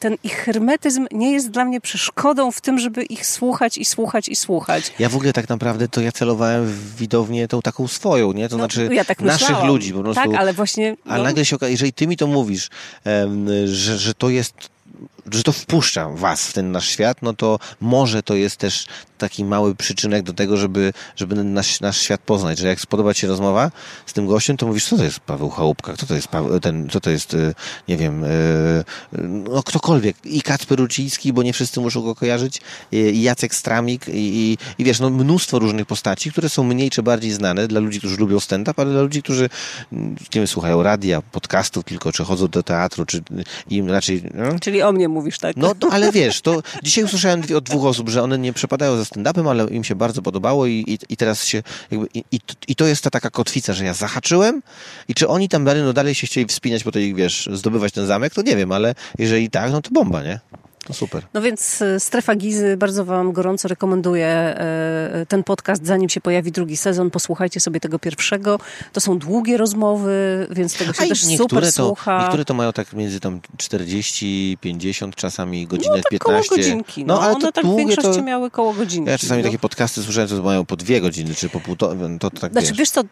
[0.00, 4.28] ten ich hermetyzm nie jest dla mnie przeszkodą w tym, żeby ich słuchać i słuchać
[4.28, 4.92] i słuchać.
[4.98, 8.48] Ja w ogóle tak naprawdę to ja celowałem w widownię tą taką swoją, nie?
[8.48, 10.22] To no, znaczy ja tak naszych ludzi po prostu.
[10.22, 10.96] Tak, ale właśnie...
[11.04, 11.14] No.
[11.14, 12.70] Ale nagle się okaże, jeżeli ty mi to mówisz,
[13.66, 14.54] że, że to jest
[15.30, 18.86] że to wpuszcza was w ten nasz świat, no to może to jest też
[19.18, 23.20] taki mały przyczynek do tego, żeby, żeby nasz, nasz świat poznać, że jak spodoba ci
[23.20, 23.70] się rozmowa
[24.06, 26.88] z tym gościem, to mówisz, co to jest Paweł Chałupka, kto to jest Paweł, ten,
[26.88, 27.54] co to jest, y,
[27.88, 28.84] nie wiem, y,
[29.22, 32.60] no ktokolwiek, i Kacper Ruciński, bo nie wszyscy muszą go kojarzyć,
[32.92, 37.30] i Jacek Stramik, i, i wiesz, no mnóstwo różnych postaci, które są mniej czy bardziej
[37.30, 39.48] znane dla ludzi, którzy lubią stand-up, ale dla ludzi, którzy,
[39.92, 43.22] nie wiem, słuchają radia, podcastów tylko, czy chodzą do teatru, czy
[43.70, 44.22] im raczej...
[44.34, 44.58] No.
[44.60, 45.56] Czyli o mnie mówisz, tak?
[45.56, 49.50] No, ale wiesz, to dzisiaj usłyszałem od dwóch osób, że one nie przepadają za stand-upem,
[49.50, 53.04] ale im się bardzo podobało i, i, i teraz się jakby, i, i, to jest
[53.04, 54.62] ta taka kotwica, że ja zahaczyłem
[55.08, 58.06] i czy oni tam dalej, no dalej się chcieli wspinać po tej, wiesz, zdobywać ten
[58.06, 60.40] zamek, to nie wiem, ale jeżeli tak, no to bomba, nie?
[60.84, 61.22] To super.
[61.34, 66.52] No więc e, Strefa Gizy, bardzo Wam gorąco rekomenduję e, ten podcast, zanim się pojawi
[66.52, 67.10] drugi sezon.
[67.10, 68.58] Posłuchajcie sobie tego pierwszego.
[68.92, 72.22] To są długie rozmowy, więc tego się A też super to, słucha.
[72.22, 76.48] Niektóre to mają tak między tam 40, 50, czasami godzinę, no, tak 15.
[76.48, 77.04] Koło godzinki.
[77.04, 78.22] No, no ale one to tak w większości to...
[78.22, 79.10] miały koło godzinki.
[79.10, 79.48] Ja czasami no.
[79.48, 82.18] takie podcasty słyszałem, to mają po dwie godziny, czy po półtorej.
[82.18, 82.78] To, tak znaczy, wiesz.
[82.78, 83.02] wiesz co,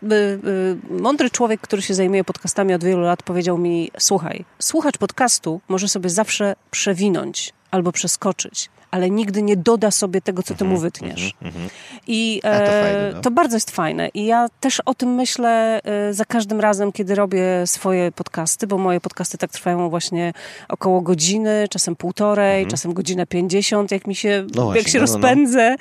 [0.91, 5.89] mądry człowiek, który się zajmuje podcastami od wielu lat, powiedział mi, słuchaj, słuchacz podcastu może
[5.89, 10.81] sobie zawsze przewinąć albo przeskoczyć ale nigdy nie doda sobie tego, co ty mu mhm,
[10.81, 11.35] wytniesz.
[11.43, 11.71] Mhm, mhm.
[12.07, 13.21] I e, to, fajne, no.
[13.21, 14.09] to, bardzo jest fajne.
[14.09, 18.79] I ja też o tym myślę e, za każdym razem, kiedy robię swoje podcasty, bo
[18.79, 20.33] moje podcasty tak trwają właśnie
[20.69, 25.05] około godziny, czasem półtorej, czasem godzinę pięćdziesiąt, jak mi się, no właśnie, jak się no,
[25.05, 25.77] no, no, rozpędzę.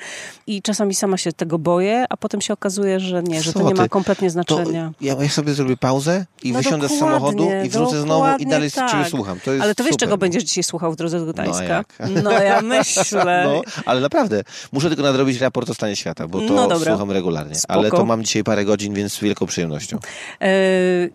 [0.46, 3.74] I czasami sama się tego boję, a potem się okazuje, że nie, że to nie
[3.74, 4.92] ma kompletnie znaczenia.
[5.00, 8.70] Ja, ja, sobie zrobię pauzę i no wysiądę z samochodu i wrócę znowu i dalej
[8.70, 9.08] tak.
[9.08, 9.40] słucham.
[9.40, 10.08] To Ale to wiesz, super.
[10.08, 11.84] czego będziesz dzisiaj słuchał w drodze do Gdańska?
[12.00, 13.01] No, no ja myślę
[13.44, 17.54] No, ale naprawdę, muszę tylko nadrobić raport o stanie świata, bo to no słucham regularnie.
[17.54, 17.74] Spoko.
[17.74, 19.98] Ale to mam dzisiaj parę godzin, więc z wielką przyjemnością.
[20.40, 20.48] Yy,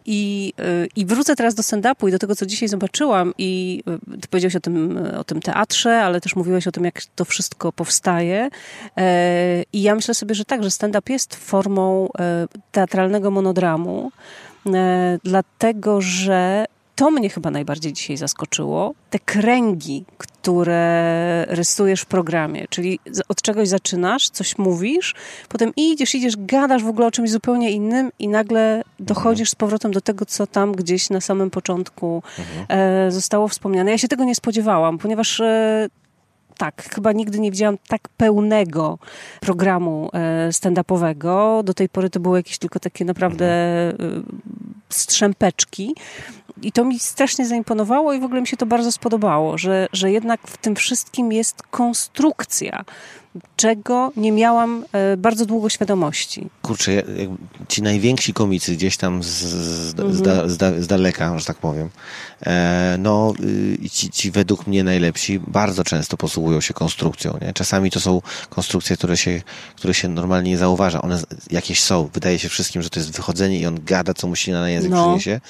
[0.06, 4.17] I, yy, I wrócę teraz do stand-upu i do tego, co dzisiaj zobaczyłam i yy,
[4.21, 7.71] ty powiedziałeś o tym, o tym teatrze, ale też mówiłeś o tym, jak to wszystko
[7.71, 8.50] powstaje.
[9.73, 12.10] I ja myślę sobie, że tak, że stand-up jest formą
[12.71, 14.12] teatralnego monodramu,
[15.23, 16.65] dlatego, że
[16.98, 18.94] to mnie chyba najbardziej dzisiaj zaskoczyło.
[19.10, 25.16] Te kręgi, które rysujesz w programie, czyli od czegoś zaczynasz, coś mówisz,
[25.50, 29.92] potem idziesz, idziesz, gadasz w ogóle o czymś zupełnie innym i nagle dochodzisz z powrotem
[29.92, 32.80] do tego, co tam gdzieś na samym początku mhm.
[32.80, 33.92] e, zostało wspomniane.
[33.92, 35.88] Ja się tego nie spodziewałam, ponieważ e,
[36.58, 39.00] tak, chyba nigdy nie widziałam tak pełnego
[39.40, 41.64] programu e, stand-upowego.
[41.64, 43.48] Do tej pory to były jakieś tylko takie naprawdę
[44.90, 45.96] strzępeczki.
[46.62, 50.12] I to mi strasznie zaimponowało i w ogóle mi się to bardzo spodobało, że, że
[50.12, 52.86] jednak w tym wszystkim jest konstrukcja,
[53.56, 56.50] czego nie miałam e, bardzo długo świadomości.
[56.62, 57.04] Kurczę,
[57.67, 60.13] ci najwięksi komicy gdzieś tam z, z, mhm.
[60.13, 61.89] z, da, z, da, z daleka, że tak powiem,
[62.45, 63.34] e, no
[63.86, 67.38] y, ci, ci według mnie najlepsi bardzo często posługują się konstrukcją.
[67.41, 67.54] Nie?
[67.54, 69.41] Czasami to są konstrukcje, które się,
[69.76, 71.02] które się normalnie nie zauważa.
[71.02, 71.19] One
[71.52, 72.10] jakieś są.
[72.13, 75.04] Wydaje się wszystkim, że to jest wychodzenie i on gada, co musi na język no.
[75.04, 75.41] przyniesie.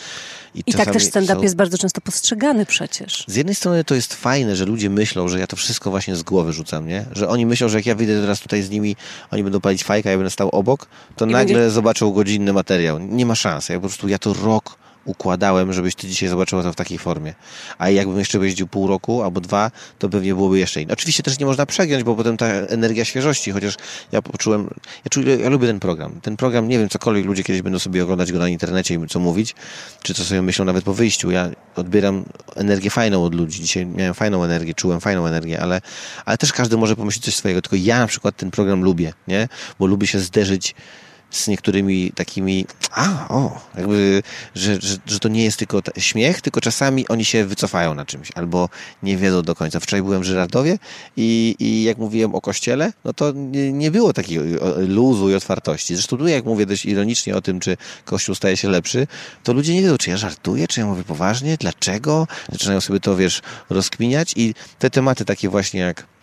[0.55, 1.43] I, I tak też stand-up są...
[1.43, 3.23] jest bardzo często postrzegany przecież.
[3.27, 6.23] Z jednej strony to jest fajne, że ludzie myślą, że ja to wszystko właśnie z
[6.23, 7.05] głowy rzucam, nie?
[7.11, 8.95] Że oni myślą, że jak ja wyjdę teraz tutaj z nimi,
[9.31, 11.69] oni będą palić fajka, ja będę stał obok, to I nagle będzie...
[11.69, 12.99] zobaczą godzinny materiał.
[12.99, 13.69] Nie ma szans.
[13.69, 17.33] Ja po prostu, ja to rok układałem, żebyś ty dzisiaj zobaczyła to w takiej formie.
[17.77, 20.93] A jakbym jeszcze jeździł pół roku albo dwa, to pewnie byłoby jeszcze inne.
[20.93, 23.75] Oczywiście też nie można przegiąć, bo potem ta energia świeżości, chociaż
[24.11, 24.69] ja poczułem,
[25.05, 26.21] ja, czuję, ja lubię ten program.
[26.21, 29.19] Ten program, nie wiem, cokolwiek ludzie kiedyś będą sobie oglądać go na internecie i co
[29.19, 29.55] mówić,
[30.01, 31.31] czy co sobie myślą nawet po wyjściu.
[31.31, 33.61] Ja odbieram energię fajną od ludzi.
[33.61, 35.81] Dzisiaj miałem fajną energię, czułem fajną energię, ale,
[36.25, 37.61] ale też każdy może pomyśleć coś swojego.
[37.61, 39.47] Tylko ja na przykład ten program lubię, nie?
[39.79, 40.75] Bo lubię się zderzyć
[41.31, 44.23] z niektórymi takimi, a, o, jakby,
[44.55, 48.31] że, że, że to nie jest tylko śmiech, tylko czasami oni się wycofają na czymś,
[48.35, 48.69] albo
[49.03, 49.79] nie wiedzą do końca.
[49.79, 50.79] Wczoraj byłem w Żyrardowie
[51.17, 54.43] i, i jak mówiłem o kościele, no to nie, nie było takiego
[54.77, 55.95] luzu i otwartości.
[55.95, 59.07] Zresztą tu jak mówię dość ironicznie o tym, czy kościół staje się lepszy,
[59.43, 63.15] to ludzie nie wiedzą, czy ja żartuję, czy ja mówię poważnie, dlaczego, zaczynają sobie to,
[63.15, 66.16] wiesz, rozkminiać i te tematy takie właśnie jak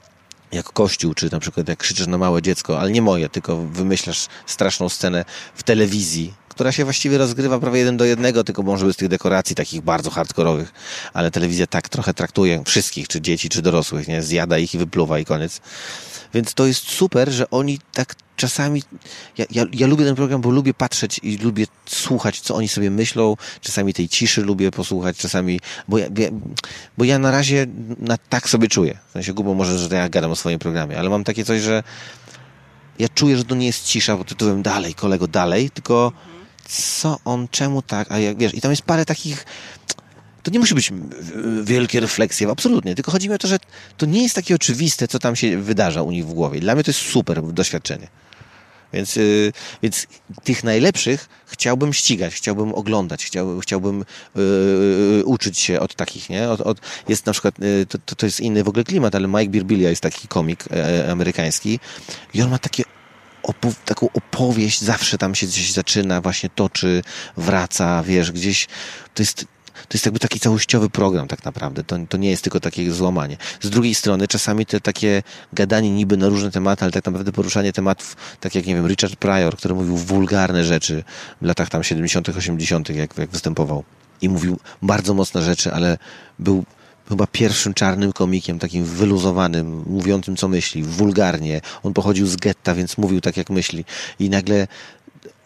[0.54, 4.26] jak kościół, czy na przykład jak krzyczysz na małe dziecko, ale nie moje, tylko wymyślasz
[4.46, 8.96] straszną scenę w telewizji, która się właściwie rozgrywa prawie jeden do jednego, tylko może z
[8.96, 10.72] tych dekoracji takich bardzo hardkorowych,
[11.12, 14.22] ale telewizja tak trochę traktuje wszystkich, czy dzieci, czy dorosłych, nie?
[14.22, 15.60] Zjada ich i wypluwa i koniec.
[16.34, 18.82] Więc to jest super, że oni tak czasami.
[19.38, 22.90] Ja, ja, ja, lubię ten program, bo lubię patrzeć i lubię słuchać, co oni sobie
[22.90, 23.36] myślą.
[23.60, 25.60] Czasami tej ciszy lubię posłuchać, czasami.
[25.88, 26.06] Bo ja,
[26.98, 27.66] bo ja na razie
[27.98, 28.98] na, tak sobie czuję.
[29.08, 31.82] W sensie głupio może, że ja gadam o swoim programie, ale mam takie coś, że
[32.98, 36.12] ja czuję, że to nie jest cisza pod tytułem dalej, kolego, dalej, tylko
[36.68, 39.44] co on, czemu tak, a jak wiesz, i tam jest parę takich
[40.42, 40.92] to nie musi być
[41.62, 42.94] wielkie refleksje, absolutnie.
[42.94, 43.58] Tylko chodzi mi o to, że
[43.96, 46.60] to nie jest takie oczywiste, co tam się wydarza u nich w głowie.
[46.60, 48.08] Dla mnie to jest super doświadczenie.
[48.94, 50.06] Więc, yy, więc
[50.44, 56.50] tych najlepszych chciałbym ścigać, chciałbym oglądać, chciałbym, chciałbym yy, uczyć się od takich, nie?
[56.50, 59.48] Od, od, jest na przykład, yy, to, to jest inny w ogóle klimat, ale Mike
[59.48, 61.80] Birbilia jest taki komik e, amerykański
[62.34, 62.84] i on ma takie
[63.84, 67.02] taką opowieść, zawsze tam się gdzieś zaczyna, właśnie toczy,
[67.36, 68.66] wraca, wiesz, gdzieś,
[69.14, 71.84] to jest to jest jakby taki całościowy program tak naprawdę.
[71.84, 73.36] To, to nie jest tylko takie złamanie.
[73.60, 77.72] Z drugiej strony czasami te takie gadanie niby na różne tematy, ale tak naprawdę poruszanie
[77.72, 81.04] tematów, tak jak nie wiem, Richard Pryor, który mówił wulgarne rzeczy
[81.42, 83.84] w latach tam 70., 80., jak, jak występował.
[84.22, 85.98] I mówił bardzo mocne rzeczy, ale
[86.38, 86.64] był
[87.08, 91.60] chyba pierwszym czarnym komikiem, takim wyluzowanym, mówiącym co myśli, wulgarnie.
[91.82, 93.84] On pochodził z getta, więc mówił tak jak myśli.
[94.18, 94.66] I nagle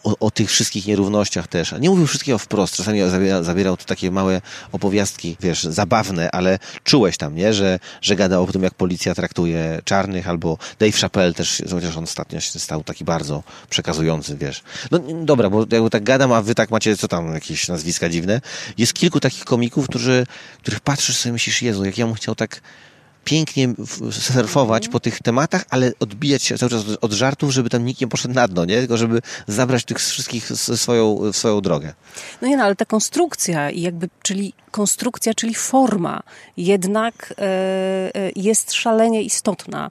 [0.03, 1.75] o, o, tych wszystkich nierównościach też.
[1.79, 2.99] Nie mówił wszystkiego wprost, czasami
[3.41, 8.47] zabierał, to takie małe opowiastki, wiesz, zabawne, ale czułeś tam, nie, że, że gada o
[8.47, 13.03] tym, jak policja traktuje czarnych, albo Dave Chappelle też, chociaż on ostatnio się stał taki
[13.03, 14.63] bardzo przekazujący, wiesz.
[14.91, 18.41] No dobra, bo jakby tak gadam, a wy tak macie, co tam, jakieś nazwiska dziwne.
[18.77, 20.25] Jest kilku takich komików, którzy,
[20.61, 22.61] których patrzysz sobie myślisz, Jezu, jak ja bym chciał tak
[23.23, 23.73] pięknie
[24.11, 28.07] surfować po tych tematach, ale odbijać się cały czas od żartów, żeby tam nikt nie
[28.07, 28.79] poszedł na dno, nie?
[28.79, 31.93] Tylko żeby zabrać tych wszystkich swoją, swoją drogę.
[32.41, 36.23] No nie, no ale ta konstrukcja i jakby, czyli konstrukcja, czyli forma
[36.57, 37.33] jednak
[38.35, 39.89] jest szalenie istotna.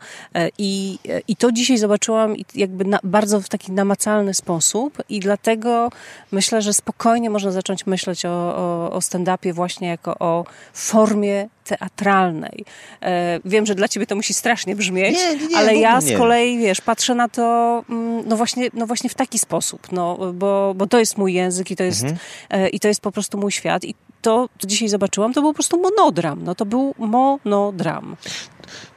[0.59, 5.91] I, i to dzisiaj zobaczyłam jakby na, bardzo w taki namacalny sposób i dlatego
[6.33, 12.65] myślę, że spokojnie można zacząć myśleć o, o, o stand-upie właśnie jako o formie teatralnej.
[13.03, 16.59] E, wiem, że dla ciebie to musi strasznie brzmieć, nie, nie, ale ja z kolei,
[16.59, 20.87] wiesz, patrzę na to mm, no właśnie, no właśnie w taki sposób, no, bo, bo
[20.87, 22.19] to jest mój język i to jest, mhm.
[22.51, 25.51] E, i to jest po prostu mój świat i to, co dzisiaj zobaczyłam, to był
[25.51, 26.45] po prostu monodram.
[26.45, 28.17] No to był monodram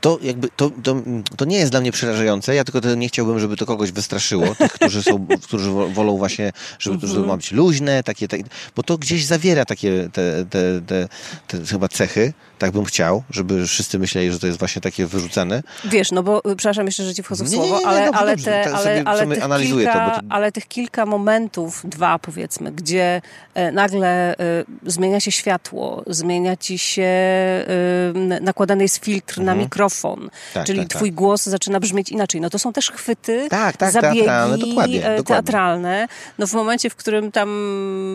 [0.01, 0.95] to jakby to, to,
[1.37, 2.55] to, nie jest dla mnie przerażające.
[2.55, 4.55] Ja tylko nie chciałbym, żeby to kogoś wystraszyło.
[4.55, 8.43] Tych, którzy są, którzy wolą właśnie, żeby to żeby ma być luźne, takie, takie,
[8.75, 11.07] bo to gdzieś zawiera takie te, te, te,
[11.47, 12.33] te chyba cechy.
[12.61, 15.63] Tak bym chciał, żeby wszyscy myśleli, że to jest właśnie takie wyrzucane.
[15.85, 18.25] Wiesz, no bo, przepraszam jeszcze, że ci wchodzę w słowo, nie, nie, nie, ale, dobrze,
[18.25, 23.21] ale, te, ale, ale, tych kilka, to, ale tych kilka momentów, dwa powiedzmy, gdzie
[23.53, 29.45] e, nagle e, zmienia się światło, zmienia ci się, e, nakładany jest filtr mhm.
[29.45, 31.15] na mikrofon, tak, czyli tak, twój tak.
[31.15, 32.41] głos zaczyna brzmieć inaczej.
[32.41, 35.23] No to są też chwyty, tak, tak, zabiegi teatralne, dokładnie, dokładnie.
[35.23, 36.07] teatralne.
[36.39, 37.49] No w momencie, w którym tam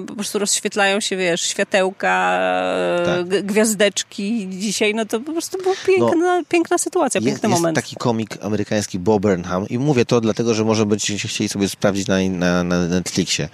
[0.08, 2.38] po prostu rozświetlają się, wiesz, światełka,
[3.06, 3.46] tak.
[4.36, 7.76] Gwiazdeczki dzisiaj, no to po prostu była piękna, no, piękna sytuacja, jest, piękny moment.
[7.76, 11.68] Jest taki komik amerykański Bob Burnham i mówię to dlatego, że może być chcieli sobie
[11.68, 13.48] sprawdzić na, na, na Netflixie.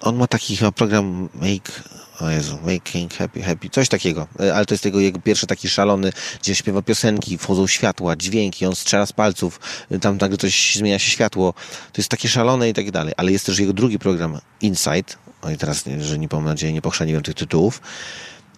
[0.00, 1.82] On ma taki chyba program Make
[2.20, 4.26] o Jezu, Making Happy, Happy, coś takiego.
[4.40, 6.12] E, ale to jest jego, jego pierwszy taki szalony,
[6.42, 10.98] gdzie śpiewa piosenki, wchodzą światła, dźwięki, on strzela z palców, e, tam nagle coś zmienia
[10.98, 11.54] się światło.
[11.92, 13.14] To jest takie szalone i tak dalej.
[13.16, 15.18] Ale jest też jego drugi program, Insight.
[15.42, 17.80] O i teraz, że nie mam nadzieję, nie pochrzaniłem tych tytułów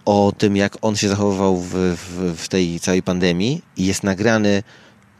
[0.07, 4.62] o tym, jak on się zachowywał w, w, w tej całej pandemii i jest nagrany,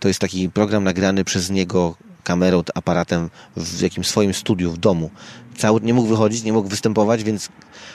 [0.01, 5.11] to jest taki program nagrany przez niego kamerą, aparatem w jakimś swoim studiu w domu.
[5.57, 7.49] Cały, nie mógł wychodzić, nie mógł występować, więc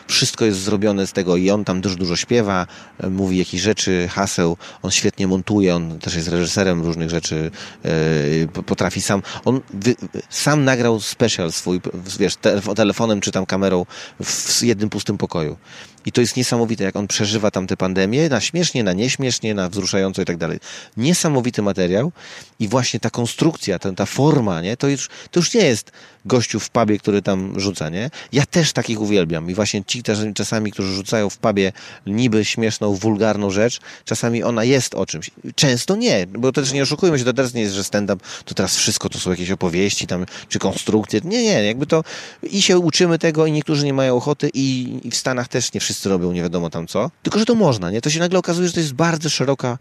[0.08, 4.08] wszystko jest zrobione z tego i on tam też dużo śpiewa, e, mówi jakieś rzeczy,
[4.12, 7.52] haseł, on świetnie montuje, on też jest reżyserem różnych rzeczy,
[7.84, 9.96] yy, potrafi sam, on wy,
[10.30, 11.82] sam nagrał special swój,
[12.20, 13.86] wiesz, te, telefonem czy tam kamerą
[14.24, 15.58] w jednym pustym pokoju.
[16.06, 19.70] I to jest niesamowite, jak on przeżywa tam tę pandemię, na śmiesznie, na nieśmiesznie, na
[19.70, 20.60] wzruszająco i tak dalej.
[20.98, 22.12] Niesamowity materiał
[22.60, 25.92] i właśnie ta konstrukcja, ta, ta forma, nie, to już, to już nie jest
[26.26, 28.10] gościu w pubie, który tam rzuca, nie?
[28.32, 30.04] Ja też takich uwielbiam i właśnie ci
[30.36, 31.74] czasami, którzy rzucają w pubie
[32.06, 35.32] niby śmieszną, wulgarną rzecz, czasami ona jest o czymś.
[35.56, 38.76] Często nie, bo też nie oszukujmy się, to teraz nie jest, że stand-up to teraz
[38.76, 41.22] wszystko to są jakieś opowieści tam, czy konstrukcje.
[41.24, 42.04] Nie, nie, jakby to
[42.44, 45.80] i się uczymy tego i niektórzy nie mają ochoty i, i w Stanach też nie
[45.80, 47.12] wszyscy robią nie wiadomo tam co.
[47.24, 48.02] Tylko, że to można, nie?
[48.02, 49.78] To się nagle okazuje, że to jest bardzo szeroka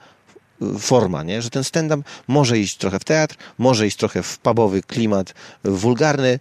[0.79, 1.43] forma, nie?
[1.43, 6.39] że ten stand-up może iść trochę w teatr, może iść trochę w pubowy klimat wulgarny.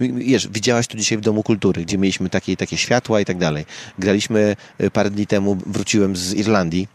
[0.00, 3.66] Wiesz, widziałaś tu dzisiaj w Domu Kultury, gdzie mieliśmy takie, takie światła i tak dalej.
[3.98, 6.88] Graliśmy y, parę dni temu, wróciłem z Irlandii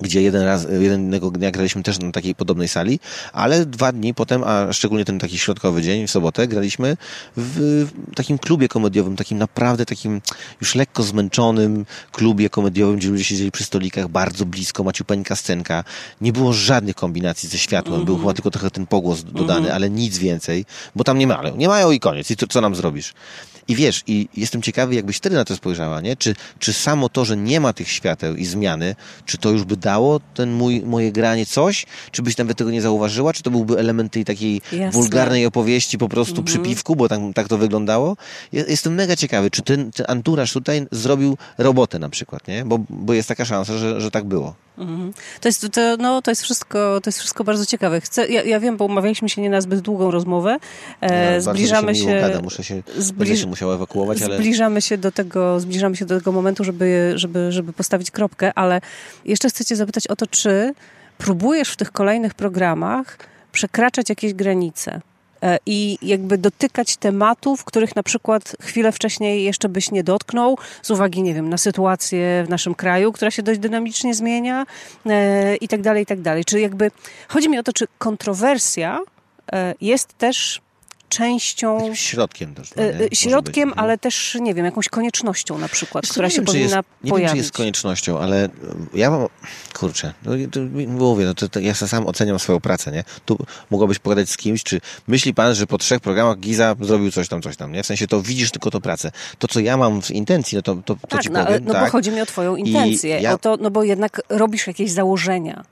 [0.00, 3.00] gdzie jeden raz, jednego dnia graliśmy też na takiej podobnej sali,
[3.32, 6.96] ale dwa dni potem, a szczególnie ten taki środkowy dzień, w sobotę, graliśmy
[7.36, 10.20] w takim klubie komediowym, takim naprawdę takim
[10.60, 15.84] już lekko zmęczonym klubie komediowym, gdzie ludzie siedzieli przy stolikach bardzo blisko, maciupeńka scenka.
[16.20, 18.06] Nie było żadnych kombinacji ze światłem, mm -hmm.
[18.06, 19.74] był chyba tylko trochę ten pogłos dodany, mm -hmm.
[19.74, 20.64] ale nic więcej,
[20.96, 21.56] bo tam nie mają.
[21.56, 22.30] Nie mają i koniec.
[22.30, 23.14] I to, co nam zrobisz?
[23.68, 26.16] I wiesz, i jestem ciekawy, jakbyś wtedy na to spojrzała, nie?
[26.16, 28.94] Czy, czy samo to, że nie ma tych świateł i zmiany,
[29.26, 31.86] czy to już by dało ten mój, moje granie coś?
[32.10, 33.32] Czy byś nawet tego nie zauważyła?
[33.32, 34.90] Czy to byłby element tej takiej Jasne.
[34.90, 36.46] wulgarnej opowieści po prostu mhm.
[36.46, 38.16] przy piwku, bo tak, tak to wyglądało?
[38.52, 42.64] Jestem mega ciekawy, czy ten, ten anturaż tutaj zrobił robotę na przykład, nie?
[42.64, 44.54] Bo, bo jest taka szansa, że, że tak było.
[44.78, 45.12] Mhm.
[45.40, 48.00] To jest, to, no, to, jest wszystko, to jest wszystko bardzo ciekawe.
[48.00, 50.58] Chcę, ja, ja wiem, bo umawialiśmy się nie na zbyt długą rozmowę.
[51.00, 52.20] E, ja zbliżamy się.
[52.20, 52.40] Gada.
[52.40, 54.36] Muszę się, zbliż, się musiał ewakuować, ale.
[54.36, 58.80] Zbliżamy się do tego, zbliżamy się do tego momentu, żeby, żeby, żeby postawić kropkę, ale
[59.24, 60.74] jeszcze chcę Cię zapytać o to, czy
[61.18, 63.18] próbujesz w tych kolejnych programach
[63.52, 65.00] przekraczać jakieś granice?
[65.42, 70.90] E, i jakby dotykać tematów, których na przykład chwilę wcześniej jeszcze byś nie dotknął, z
[70.90, 74.66] uwagi, nie wiem, na sytuację w naszym kraju, która się dość dynamicznie zmienia
[75.06, 76.44] e, i tak dalej, i tak dalej.
[76.44, 76.90] Czy jakby,
[77.28, 79.00] chodzi mi o to, czy kontrowersja
[79.52, 80.60] e, jest też
[81.12, 81.94] częścią.
[81.94, 82.70] Środkiem też.
[82.76, 83.84] No środkiem, mhm.
[83.84, 87.12] ale też, nie wiem, jakąś koniecznością na przykład, która się powinna jest, nie pojawić.
[87.12, 88.48] Nie wiem, czy jest koniecznością, ale
[88.94, 89.26] ja mam.
[89.74, 93.04] Kurczę, no, to mówię, no to, to ja sam oceniam swoją pracę, nie?
[93.24, 93.38] Tu
[93.70, 97.42] mogłabyś pogadać z kimś, czy myśli pan, że po trzech programach Giza zrobił coś tam,
[97.42, 97.82] coś tam, nie?
[97.82, 99.12] W sensie to widzisz tylko to pracę.
[99.38, 101.64] To, co ja mam w intencji, no to, to, to tak, ci no, powiem.
[101.64, 101.84] No tak.
[101.84, 103.32] bo chodzi mi o twoją intencję, ja...
[103.32, 105.64] o to, no bo jednak robisz jakieś założenia.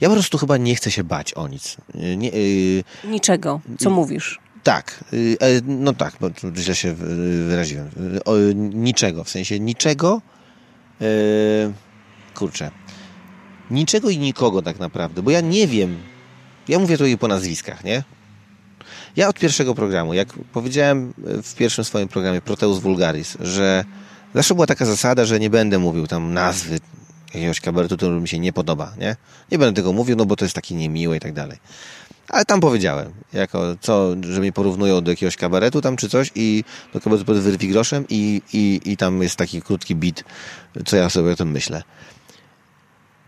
[0.00, 1.76] Ja po prostu chyba nie chcę się bać o nic.
[1.94, 2.84] Nie, yy...
[3.04, 4.38] Niczego, co mówisz.
[4.62, 6.94] Tak, y, e, no tak, bo źle się
[7.48, 7.90] wyraziłem.
[8.74, 10.20] Niczego, w sensie niczego,
[11.02, 11.72] Yy,
[12.34, 12.70] kurczę.
[13.70, 15.98] Niczego i nikogo tak naprawdę, bo ja nie wiem.
[16.68, 18.02] Ja mówię tutaj po nazwiskach, nie?
[19.16, 23.84] Ja od pierwszego programu, jak powiedziałem w pierwszym swoim programie Proteus Vulgaris, że
[24.34, 26.80] zawsze była taka zasada, że nie będę mówił tam nazwy
[27.34, 29.16] jakiegoś kabaretu, który mi się nie podoba, nie?
[29.52, 31.58] Nie będę tego mówił, no bo to jest takie niemiłe i tak dalej.
[32.28, 36.64] Ale tam powiedziałem, jako co, że mnie porównują do jakiegoś kabaretu tam czy coś i
[36.92, 40.24] do kabaretu wyrwi groszem i, i, i tam jest taki krótki bit,
[40.86, 41.82] co ja sobie o tym myślę.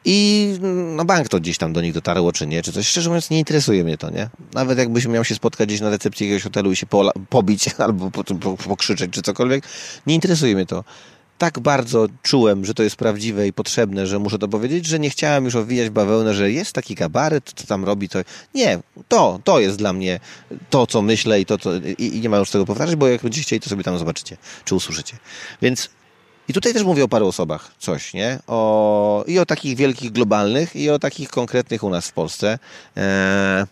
[0.04, 0.48] I
[0.96, 2.88] no bank to gdzieś tam do nich dotarło, czy nie, czy coś.
[2.88, 4.30] Szczerze mówiąc, nie interesuje mnie to, nie?
[4.54, 6.86] Nawet jakbyś miał się spotkać gdzieś na recepcji jakiegoś hotelu i się
[7.28, 9.64] pobić albo po, po, pokrzyczeć, czy cokolwiek,
[10.06, 10.84] nie interesuje mnie to.
[11.38, 15.10] Tak bardzo czułem, że to jest prawdziwe i potrzebne, że muszę to powiedzieć, że nie
[15.10, 18.18] chciałem już owijać bawełnę, że jest taki kabaret, co tam robi, to...
[18.54, 18.78] Nie,
[19.08, 20.20] to, to jest dla mnie
[20.70, 23.22] to, co myślę i to, to i, i nie ma już tego powtarzać, bo jak
[23.22, 25.16] będziecie chcieli, to sobie tam zobaczycie, czy usłyszycie.
[25.62, 25.90] Więc
[26.48, 28.38] i tutaj też mówię o paru osobach coś, nie?
[28.46, 32.58] O, I o takich wielkich globalnych, i o takich konkretnych u nas w Polsce.
[32.96, 33.64] Eee,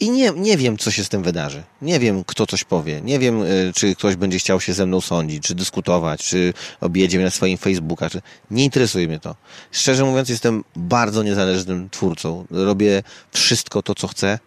[0.00, 1.62] I nie, nie wiem, co się z tym wydarzy.
[1.82, 3.00] Nie wiem, kto coś powie.
[3.00, 7.18] Nie wiem, y, czy ktoś będzie chciał się ze mną sądzić, czy dyskutować, czy objedzie
[7.18, 8.10] mnie na swoim Facebooka.
[8.10, 8.22] Czy...
[8.50, 9.36] Nie interesuje mnie to.
[9.72, 12.46] Szczerze mówiąc, jestem bardzo niezależnym twórcą.
[12.50, 14.38] Robię wszystko to, co chcę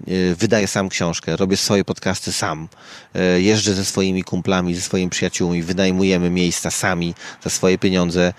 [0.00, 2.68] E, wydaję sam książkę, robię swoje podcasty sam,
[3.14, 7.14] e, jeżdżę ze swoimi kumplami, ze swoimi przyjaciółmi, wynajmujemy miejsca sami
[7.44, 8.32] za swoje pieniądze,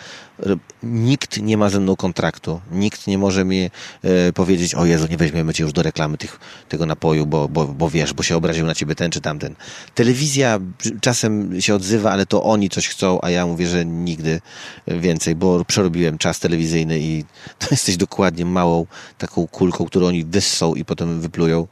[0.83, 2.61] nikt nie ma ze mną kontraktu.
[2.71, 3.69] Nikt nie może mi
[4.03, 7.65] e, powiedzieć, o Jezu, nie weźmiemy cię już do reklamy tych, tego napoju, bo, bo,
[7.65, 9.55] bo wiesz, bo się obraził na ciebie ten czy tamten.
[9.95, 10.59] Telewizja
[11.01, 14.41] czasem się odzywa, ale to oni coś chcą, a ja mówię, że nigdy
[14.87, 17.23] więcej, bo przerobiłem czas telewizyjny i
[17.59, 18.85] to jesteś dokładnie małą
[19.17, 21.67] taką kulką, którą oni wyssą i potem wyplują.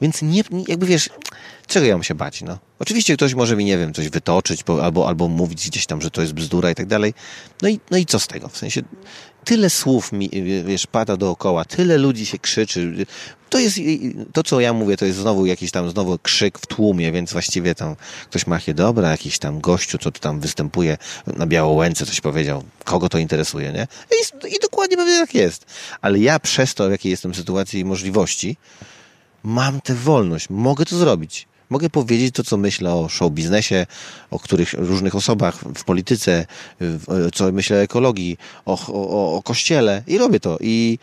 [0.00, 1.10] Więc nie, jakby wiesz,
[1.70, 2.58] czego ja mam się bać, no?
[2.78, 6.20] Oczywiście ktoś może mi, nie wiem, coś wytoczyć albo, albo mówić gdzieś tam, że to
[6.20, 7.14] jest bzdura i tak dalej.
[7.62, 8.48] No i, no i co z tego?
[8.48, 8.82] W sensie
[9.44, 10.30] tyle słów mi,
[10.64, 13.06] wiesz, pada dookoła, tyle ludzi się krzyczy.
[13.48, 13.76] To jest,
[14.32, 17.74] to co ja mówię, to jest znowu jakiś tam znowu krzyk w tłumie, więc właściwie
[17.74, 17.96] tam
[18.30, 23.08] ktoś machie, dobra, jakiś tam gościu, co tu tam występuje na Białołęce, coś powiedział, kogo
[23.08, 23.86] to interesuje, nie?
[24.10, 25.66] I, i dokładnie pewnie tak jest.
[26.00, 28.56] Ale ja przez to, w jakiej jestem sytuacji i możliwości,
[29.42, 31.49] mam tę wolność, mogę to zrobić.
[31.70, 33.86] Mogę powiedzieć to, co myślę o show biznesie,
[34.30, 36.46] o których różnych osobach w polityce,
[37.34, 40.58] co myślę o ekologii, o, o, o kościele i robię to.
[40.60, 40.98] I,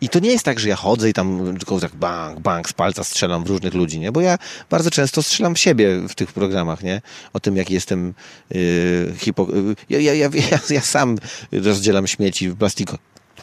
[0.00, 2.72] i to nie jest tak, że ja chodzę i tam tylko tak bang, bang, z
[2.72, 4.12] palca strzelam w różnych ludzi, nie?
[4.12, 4.38] Bo ja
[4.70, 7.02] bardzo często strzelam w siebie w tych programach, nie?
[7.32, 8.14] O tym, jak jestem
[8.50, 9.46] yy, hipo...
[9.88, 11.18] Ja, ja, ja, ja, ja sam
[11.52, 12.96] rozdzielam śmieci w plastiku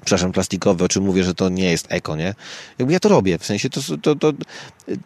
[0.09, 2.35] przepraszam, plastikowe, o czym mówię, że to nie jest eko, nie?
[2.79, 4.33] Jakby ja to robię, w sensie to, to, to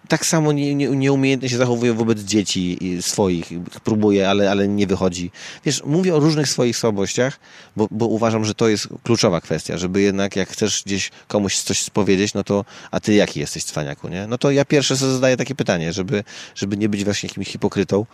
[0.08, 3.50] tak samo nie, nie, nieumiejętnie się zachowuję wobec dzieci swoich,
[3.84, 5.32] próbuję, ale, ale nie wychodzi.
[5.66, 7.40] Wiesz, mówię o różnych swoich słabościach,
[7.76, 11.90] bo, bo uważam, że to jest kluczowa kwestia, żeby jednak jak chcesz gdzieś komuś coś
[11.90, 14.28] powiedzieć, no to, a ty jaki jesteś cwaniaku, nie?
[14.28, 16.24] No to ja pierwsze sobie zadaję takie pytanie, żeby,
[16.56, 18.06] żeby nie być właśnie jakimś hipokrytą,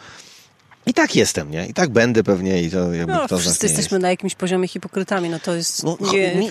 [0.89, 1.67] i tak jestem, nie?
[1.67, 4.01] I tak będę pewnie i to jakby no, kto wszyscy jesteśmy jest.
[4.01, 5.83] na jakimś poziomie hipokrytami, no to jest...
[5.83, 6.47] No, nie...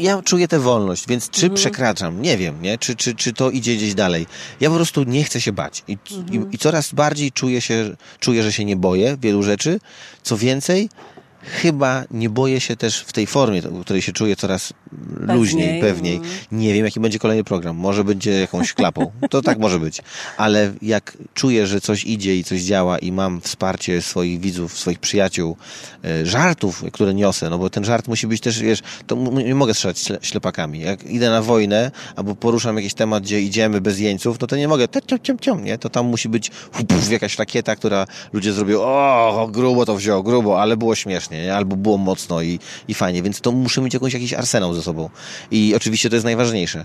[0.00, 1.54] Ja czuję tę wolność, więc czy mhm.
[1.54, 2.22] przekraczam?
[2.22, 2.78] Nie wiem, nie?
[2.78, 4.26] Czy, czy, czy to idzie gdzieś dalej?
[4.60, 6.52] Ja po prostu nie chcę się bać I, mhm.
[6.52, 9.80] i, i coraz bardziej czuję się, czuję, że się nie boję wielu rzeczy.
[10.22, 10.88] Co więcej,
[11.42, 15.80] chyba nie boję się też w tej formie, w której się czuję coraz pewniej, luźniej,
[15.80, 16.16] pewniej.
[16.16, 16.28] Mm.
[16.52, 17.76] Nie wiem, jaki będzie kolejny program.
[17.76, 19.12] Może będzie jakąś klapą.
[19.30, 20.02] To tak może być.
[20.36, 24.98] Ale jak czuję, że coś idzie i coś działa i mam wsparcie swoich widzów, swoich
[24.98, 25.56] przyjaciół,
[26.04, 29.74] e, żartów, które niosę, no bo ten żart musi być też, wiesz, to nie mogę
[29.74, 30.80] strzelać ślepakami.
[30.80, 34.68] Jak idę na wojnę albo poruszam jakiś temat, gdzie idziemy bez jeńców, no to nie
[34.68, 35.78] mogę, ciom, ciom, ciom, nie?
[35.78, 36.50] To tam musi być
[37.10, 41.54] jakaś rakieta, która ludzie zrobią, o, grubo to wziął, grubo, ale było śmieszne nie?
[41.54, 42.58] albo było mocno i,
[42.88, 45.10] i fajnie, więc to muszę mieć jakąś, jakiś arsenał ze sobą.
[45.50, 46.84] I oczywiście to jest najważniejsze,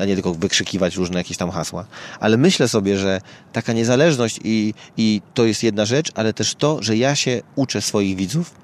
[0.00, 1.86] a nie tylko wykrzykiwać różne jakieś tam hasła.
[2.20, 3.20] Ale myślę sobie, że
[3.52, 7.82] taka niezależność i, i to jest jedna rzecz, ale też to, że ja się uczę
[7.82, 8.54] swoich widzów,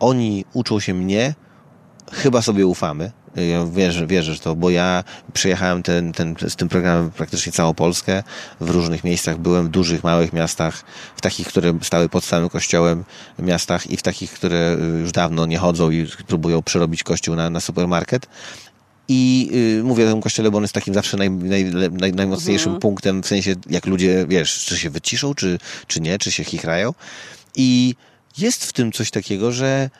[0.00, 1.34] oni uczą się mnie,
[2.12, 6.68] chyba sobie ufamy, ja wierzę, wierzę w to, bo ja przejechałem ten, ten, z tym
[6.68, 8.22] programem praktycznie całą Polskę.
[8.60, 10.84] W różnych miejscach byłem, w dużych, małych miastach,
[11.16, 13.04] w takich, które stały pod samym kościołem
[13.38, 17.60] miastach i w takich, które już dawno nie chodzą i próbują przerobić kościół na, na
[17.60, 18.26] supermarket.
[19.08, 19.50] I
[19.80, 22.80] y, mówię o tym kościele, bo on jest takim zawsze naj, naj, naj, najmocniejszym mhm.
[22.80, 26.94] punktem, w sensie jak ludzie, wiesz, czy się wyciszą, czy, czy nie, czy się chichrają.
[27.56, 27.94] I
[28.38, 29.90] jest w tym coś takiego, że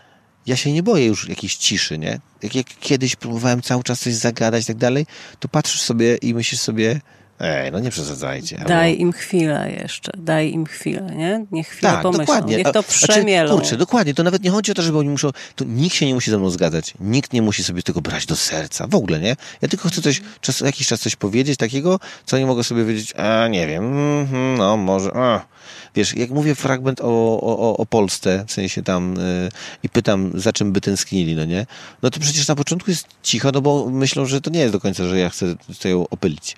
[0.49, 2.21] ja się nie boję już jakiejś ciszy, nie?
[2.43, 5.07] Jak, jak kiedyś próbowałem cały czas coś zagadać i tak dalej,
[5.39, 7.01] to patrzysz sobie i myślisz sobie,
[7.41, 8.65] Ej, no nie przesadzajcie.
[8.69, 9.03] Daj albo...
[9.03, 11.47] im chwilę jeszcze, daj im chwilę, nie?
[11.51, 12.57] Niech chwilę Tak, pomyślą, dokładnie.
[12.57, 13.57] niech to znaczy, przemielą.
[13.59, 14.15] kurczę, dokładnie.
[14.15, 15.31] To nawet nie chodzi o to, żeby oni muszą...
[15.57, 16.95] To nikt się nie musi ze mną zgadzać.
[17.01, 18.87] Nikt nie musi sobie tego brać do serca.
[18.87, 19.37] W ogóle, nie?
[19.63, 23.15] Ja tylko chcę coś, czas, jakiś czas coś powiedzieć takiego, co oni mogą sobie powiedzieć,
[23.17, 23.85] a nie wiem,
[24.21, 25.11] mhm, no może...
[25.15, 25.47] A.
[25.95, 29.49] Wiesz, jak mówię fragment o, o, o Polsce, w sensie tam y,
[29.83, 31.67] i pytam, za czym by tęsknili, no nie?
[32.03, 34.81] No to przecież na początku jest cicho, no bo myślą, że to nie jest do
[34.81, 36.57] końca, że ja chcę, ją opylić.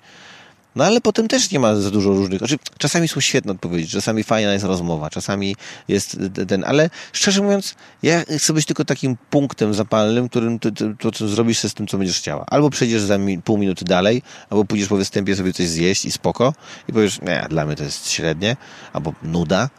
[0.75, 2.39] No ale potem też nie ma za dużo różnych.
[2.39, 5.55] Znaczy, czasami są świetne odpowiedzi, czasami fajna jest rozmowa, czasami
[5.87, 6.17] jest
[6.47, 11.11] ten, ale szczerze mówiąc, ja chcę być tylko takim punktem zapalnym, którym ty, ty, to,
[11.11, 12.45] co zrobisz z tym, co będziesz chciała.
[12.45, 16.11] Albo przejdziesz za mi, pół minuty dalej, albo pójdziesz po występie sobie coś zjeść i
[16.11, 16.53] spoko,
[16.89, 18.57] i powiesz, nie, dla mnie to jest średnie,
[18.93, 19.69] albo nuda.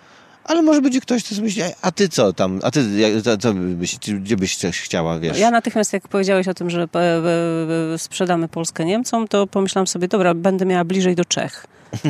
[0.45, 2.85] Ale może będzie ktoś, kto myśli, a ty co tam, a ty,
[3.23, 5.39] co, co byś, gdzie byś coś chciała, wiesz?
[5.39, 9.87] Ja natychmiast, jak powiedziałeś o tym, że e, e, e, sprzedamy Polskę Niemcom, to pomyślałam
[9.87, 11.67] sobie, dobra, będę miała bliżej do Czech.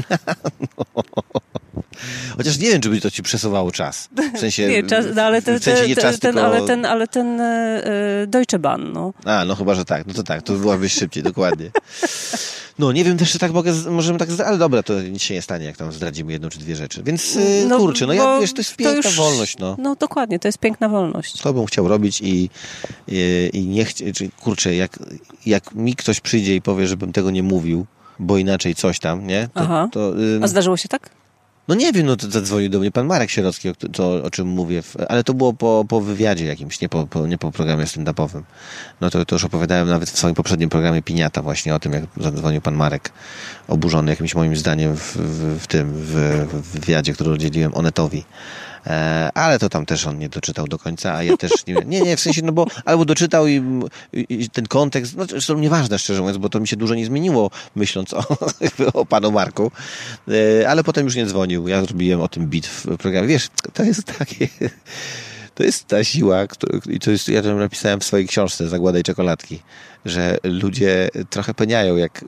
[2.36, 4.08] Chociaż nie wiem, czy by to ci przesuwało czas.
[4.34, 6.46] W sensie, Nie, czas, no, ale ten, w sensie nie czas, ten, tylko...
[6.46, 7.82] ale ten, ale ten e,
[8.26, 9.12] Deutsche Bahn, no.
[9.24, 10.06] A, no chyba, że tak.
[10.06, 11.70] No to tak, to byłabyś szybciej, dokładnie.
[12.78, 15.42] No, nie wiem też, czy tak mogę, możemy tak, ale dobra, to nic się nie
[15.42, 17.02] stanie, jak tam zdradzimy jedną czy dwie rzeczy.
[17.02, 19.76] Więc, y, No, kurczę, no ja, wiesz, to jest to piękna już- wolność, no.
[19.78, 21.42] No dokładnie, to jest piękna wolność.
[21.42, 22.50] To bym chciał robić i,
[23.08, 24.98] i, i nie czy kurczę, jak,
[25.46, 27.86] jak mi ktoś przyjdzie i powie, żebym tego nie mówił,
[28.18, 29.48] bo inaczej coś tam, nie?
[29.54, 29.88] To, Aha.
[29.92, 31.10] to, ym, A zdarzyło się tak?
[31.72, 34.48] No nie wiem, no to zadzwonił do mnie pan Marek Sierocki, o, to, o czym
[34.48, 38.42] mówię, ale to było po, po wywiadzie jakimś, nie po, po, nie po programie stand-upowym.
[39.00, 42.04] No to, to już opowiadałem nawet w swoim poprzednim programie Piniata właśnie o tym, jak
[42.16, 43.12] zadzwonił pan Marek,
[43.68, 46.14] oburzony jakimś moim zdaniem w, w, w tym, w,
[46.52, 48.24] w wywiadzie, który udzieliłem Onetowi.
[48.86, 52.00] E, ale to tam też on nie doczytał do końca, a ja też nie, nie,
[52.00, 53.62] nie, w sensie, no bo albo doczytał i,
[54.12, 57.50] i, ten kontekst, no zresztą nieważne szczerze mówiąc, bo to mi się dużo nie zmieniło,
[57.74, 58.24] myśląc o,
[59.00, 59.70] o panu Marku,
[60.62, 63.82] e, ale potem już nie dzwonił, ja zrobiłem o tym bit w programie, wiesz, to
[63.82, 64.48] jest takie...
[65.54, 66.46] To jest ta siła,
[66.88, 69.60] i to jest, ja to napisałem w swojej książce Zagłada i czekoladki,
[70.04, 72.22] że ludzie trochę peniają, jak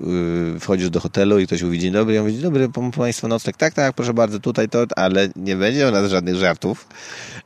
[0.57, 3.57] y, wchodzisz do hotelu i ktoś mówi dzień dobry, ja mówię, dzień dobry, państwo nocleg,
[3.57, 6.89] tak, tak, proszę bardzo, tutaj to, ale nie będzie u nas żadnych żartów.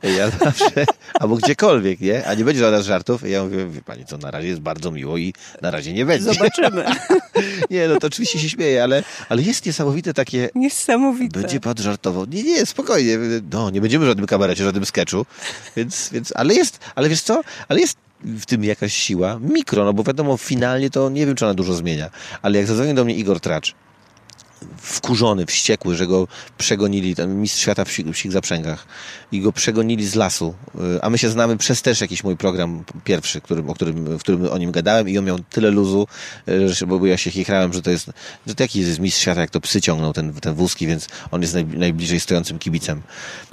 [0.03, 2.26] Ja zawsze, albo gdziekolwiek, nie?
[2.26, 3.26] A nie będzie u nas żartów.
[3.26, 6.07] I ja mówię, wie pani co, na razie jest bardzo miło i na razie nie
[6.07, 6.35] będzie.
[6.35, 6.85] Zobaczymy.
[7.70, 11.41] Nie, no to oczywiście się śmieję, ale, ale jest niesamowite takie, Niesamowite.
[11.41, 12.26] będzie pan żartował.
[12.26, 13.18] Nie, nie, spokojnie.
[13.53, 15.26] No, nie będziemy w żadnym kabarecie, żadnym sketchu.
[15.76, 17.43] Więc, więc, ale jest, ale wiesz co?
[17.68, 19.39] Ale jest w tym jakaś siła.
[19.41, 22.11] Mikro, no bo wiadomo, finalnie to nie wiem, czy ona dużo zmienia.
[22.43, 23.75] Ale jak zadzwonił do mnie Igor Tracz,
[24.76, 26.28] wkurzony, wściekły, że go
[26.59, 28.86] przegonili, ten mistrz świata w psich, psich zaprzęgach.
[29.32, 30.54] I go przegonili z lasu,
[30.96, 34.20] Y, a my się znamy przez też jakiś mój program pierwszy, którym, o którym, w
[34.20, 36.06] którym o nim gadałem i on miał tyle luzu,
[36.48, 38.11] y, że, bo ja się chichrałem, że to jest,
[38.46, 41.42] że to jaki jest mistrz świata, jak to psy ciągną ten, ten wózki, więc on
[41.42, 43.02] jest naj, najbliżej stojącym kibicem.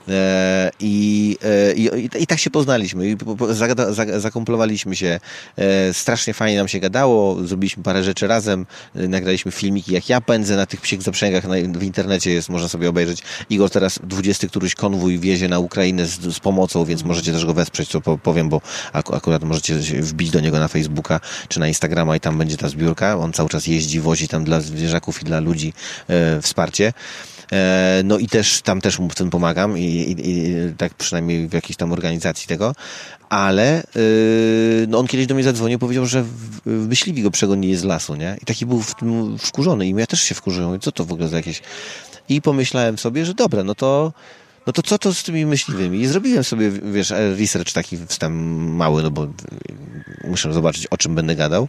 [0.08, 1.38] E, I,
[1.76, 3.10] i, i, I tak się poznaliśmy.
[3.10, 3.18] I
[3.50, 5.20] zagada, zag- zakomplowaliśmy się.
[5.58, 10.56] E, strasznie fajnie nam się gadało, zrobiliśmy parę rzeczy razem, nagraliśmy filmiki, jak ja pędzę
[10.56, 13.24] na tych psich zaprzęgach, na, w internecie jest, można sobie obejrzeć.
[13.50, 17.54] Igor teraz 20 któryś konwój wiezie na Ukrainę z, z pomocą, więc możecie też go
[17.54, 18.62] wesprzeć, co po, powiem, bo
[18.94, 22.70] ak akurat możecie wbić do niego na Facebooka czy na Instagrama i tam będzie ta
[22.70, 23.18] zbiórka.
[23.18, 25.74] On cały czas jeździ, wozi tam dla zwierzaków i dla ludzi
[26.08, 26.94] e, wsparcie.
[27.52, 31.48] E, No i też tam też mu w tym pomagam i, i, i tak przynajmniej
[31.48, 32.76] w jakiejś tam organizacji tego.
[33.30, 37.84] Ale yy, no on kiedyś do mnie zadzwonił, powiedział, że w, myśliwi go przegonili z
[37.84, 38.38] lasu, nie?
[38.42, 40.80] I taki był w tym wkurzony i ja też się wkurzyłem.
[40.80, 41.62] Co to w ogóle za jakieś...
[42.30, 44.14] I pomyślałem sobie, że dobra, no to
[44.68, 46.02] no to co to z tymi myśliwymi?
[46.02, 49.28] I zrobiłem sobie, wiesz, research taki wstęp mały, no bo
[50.28, 51.68] muszę zobaczyć, o czym będę gadał.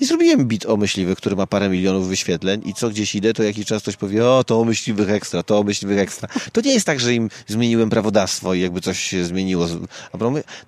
[0.00, 3.42] I zrobiłem bit o myśliwych, który ma parę milionów wyświetleń i co gdzieś idę, to
[3.42, 6.28] jakiś czas ktoś powie, o, to o myśliwych ekstra, to o myśliwych ekstra.
[6.52, 9.66] To nie jest tak, że im zmieniłem prawodawstwo i jakby coś się zmieniło.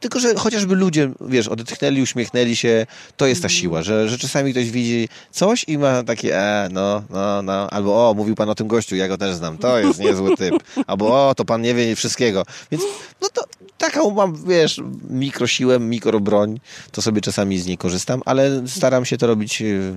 [0.01, 4.53] Tylko, że chociażby ludzie, wiesz, odetchnęli, uśmiechnęli się, to jest ta siła, że, że czasami
[4.53, 8.55] ktoś widzi coś i ma takie, e, no, no, no, albo o, mówił pan o
[8.55, 10.55] tym gościu, ja go też znam, to jest niezły typ.
[10.87, 12.47] Albo o, to pan nie wie wszystkiego.
[12.71, 12.83] Więc,
[13.21, 13.45] no to
[13.79, 16.61] taką mam, wiesz, mikrosiłę, mikrobroń,
[16.93, 19.95] to sobie czasami z niej korzystam, ale staram się to robić, yy,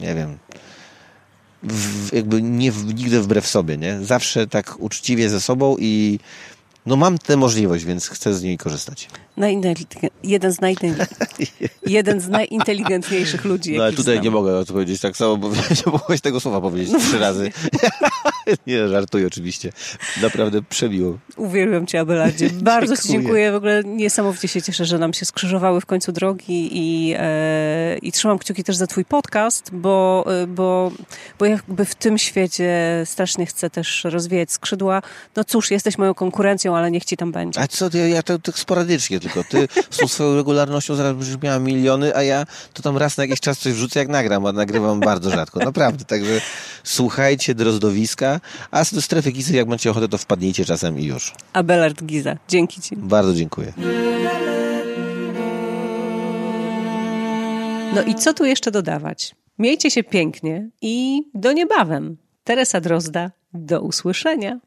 [0.00, 0.38] nie wiem,
[1.62, 3.98] w, jakby nie nigdy wbrew sobie, nie?
[4.02, 6.18] Zawsze tak uczciwie ze sobą i
[6.86, 9.08] no mam tę możliwość, więc chcę z niej korzystać.
[10.24, 10.58] Jeden, z
[11.86, 13.76] jeden z najinteligentniejszych ludzi.
[13.76, 14.24] No ale tutaj znam.
[14.24, 15.48] nie mogę odpowiedzieć tak samo, bo
[15.86, 16.98] nie mogłeś tego słowa powiedzieć no.
[16.98, 17.52] trzy razy.
[18.66, 19.72] nie, żartuję oczywiście.
[20.22, 21.18] Naprawdę przebiło.
[21.36, 22.50] Uwielbiam cię, Abelardzie.
[22.50, 23.52] Bardzo ci dziękuję.
[23.52, 28.12] W ogóle niesamowicie się cieszę, że nam się skrzyżowały w końcu drogi i, e, i
[28.12, 30.92] trzymam kciuki też za twój podcast, bo, e, bo,
[31.38, 35.02] bo jakby w tym świecie strasznie chcę też rozwijać skrzydła.
[35.36, 37.60] No cóż, jesteś moją konkurencją, ale niech ci tam będzie.
[37.60, 39.50] A co, ja, ja to tak sporadycznie tylko.
[39.50, 43.40] Ty z swoją regularnością zaraz będziesz miała miliony, a ja to tam raz na jakiś
[43.40, 45.60] czas coś wrzucę jak nagram, a nagrywam bardzo rzadko.
[45.60, 46.40] Naprawdę, także
[46.84, 51.32] słuchajcie drozdowiska, a z strefy Gizy, jak macie ochotę, to wpadnijcie czasem i już.
[51.52, 52.96] Abelard Giza, dzięki ci.
[52.96, 53.72] Bardzo dziękuję.
[57.94, 59.34] No i co tu jeszcze dodawać?
[59.58, 62.16] Miejcie się pięknie i do niebawem.
[62.44, 64.60] Teresa Drozda, do usłyszenia.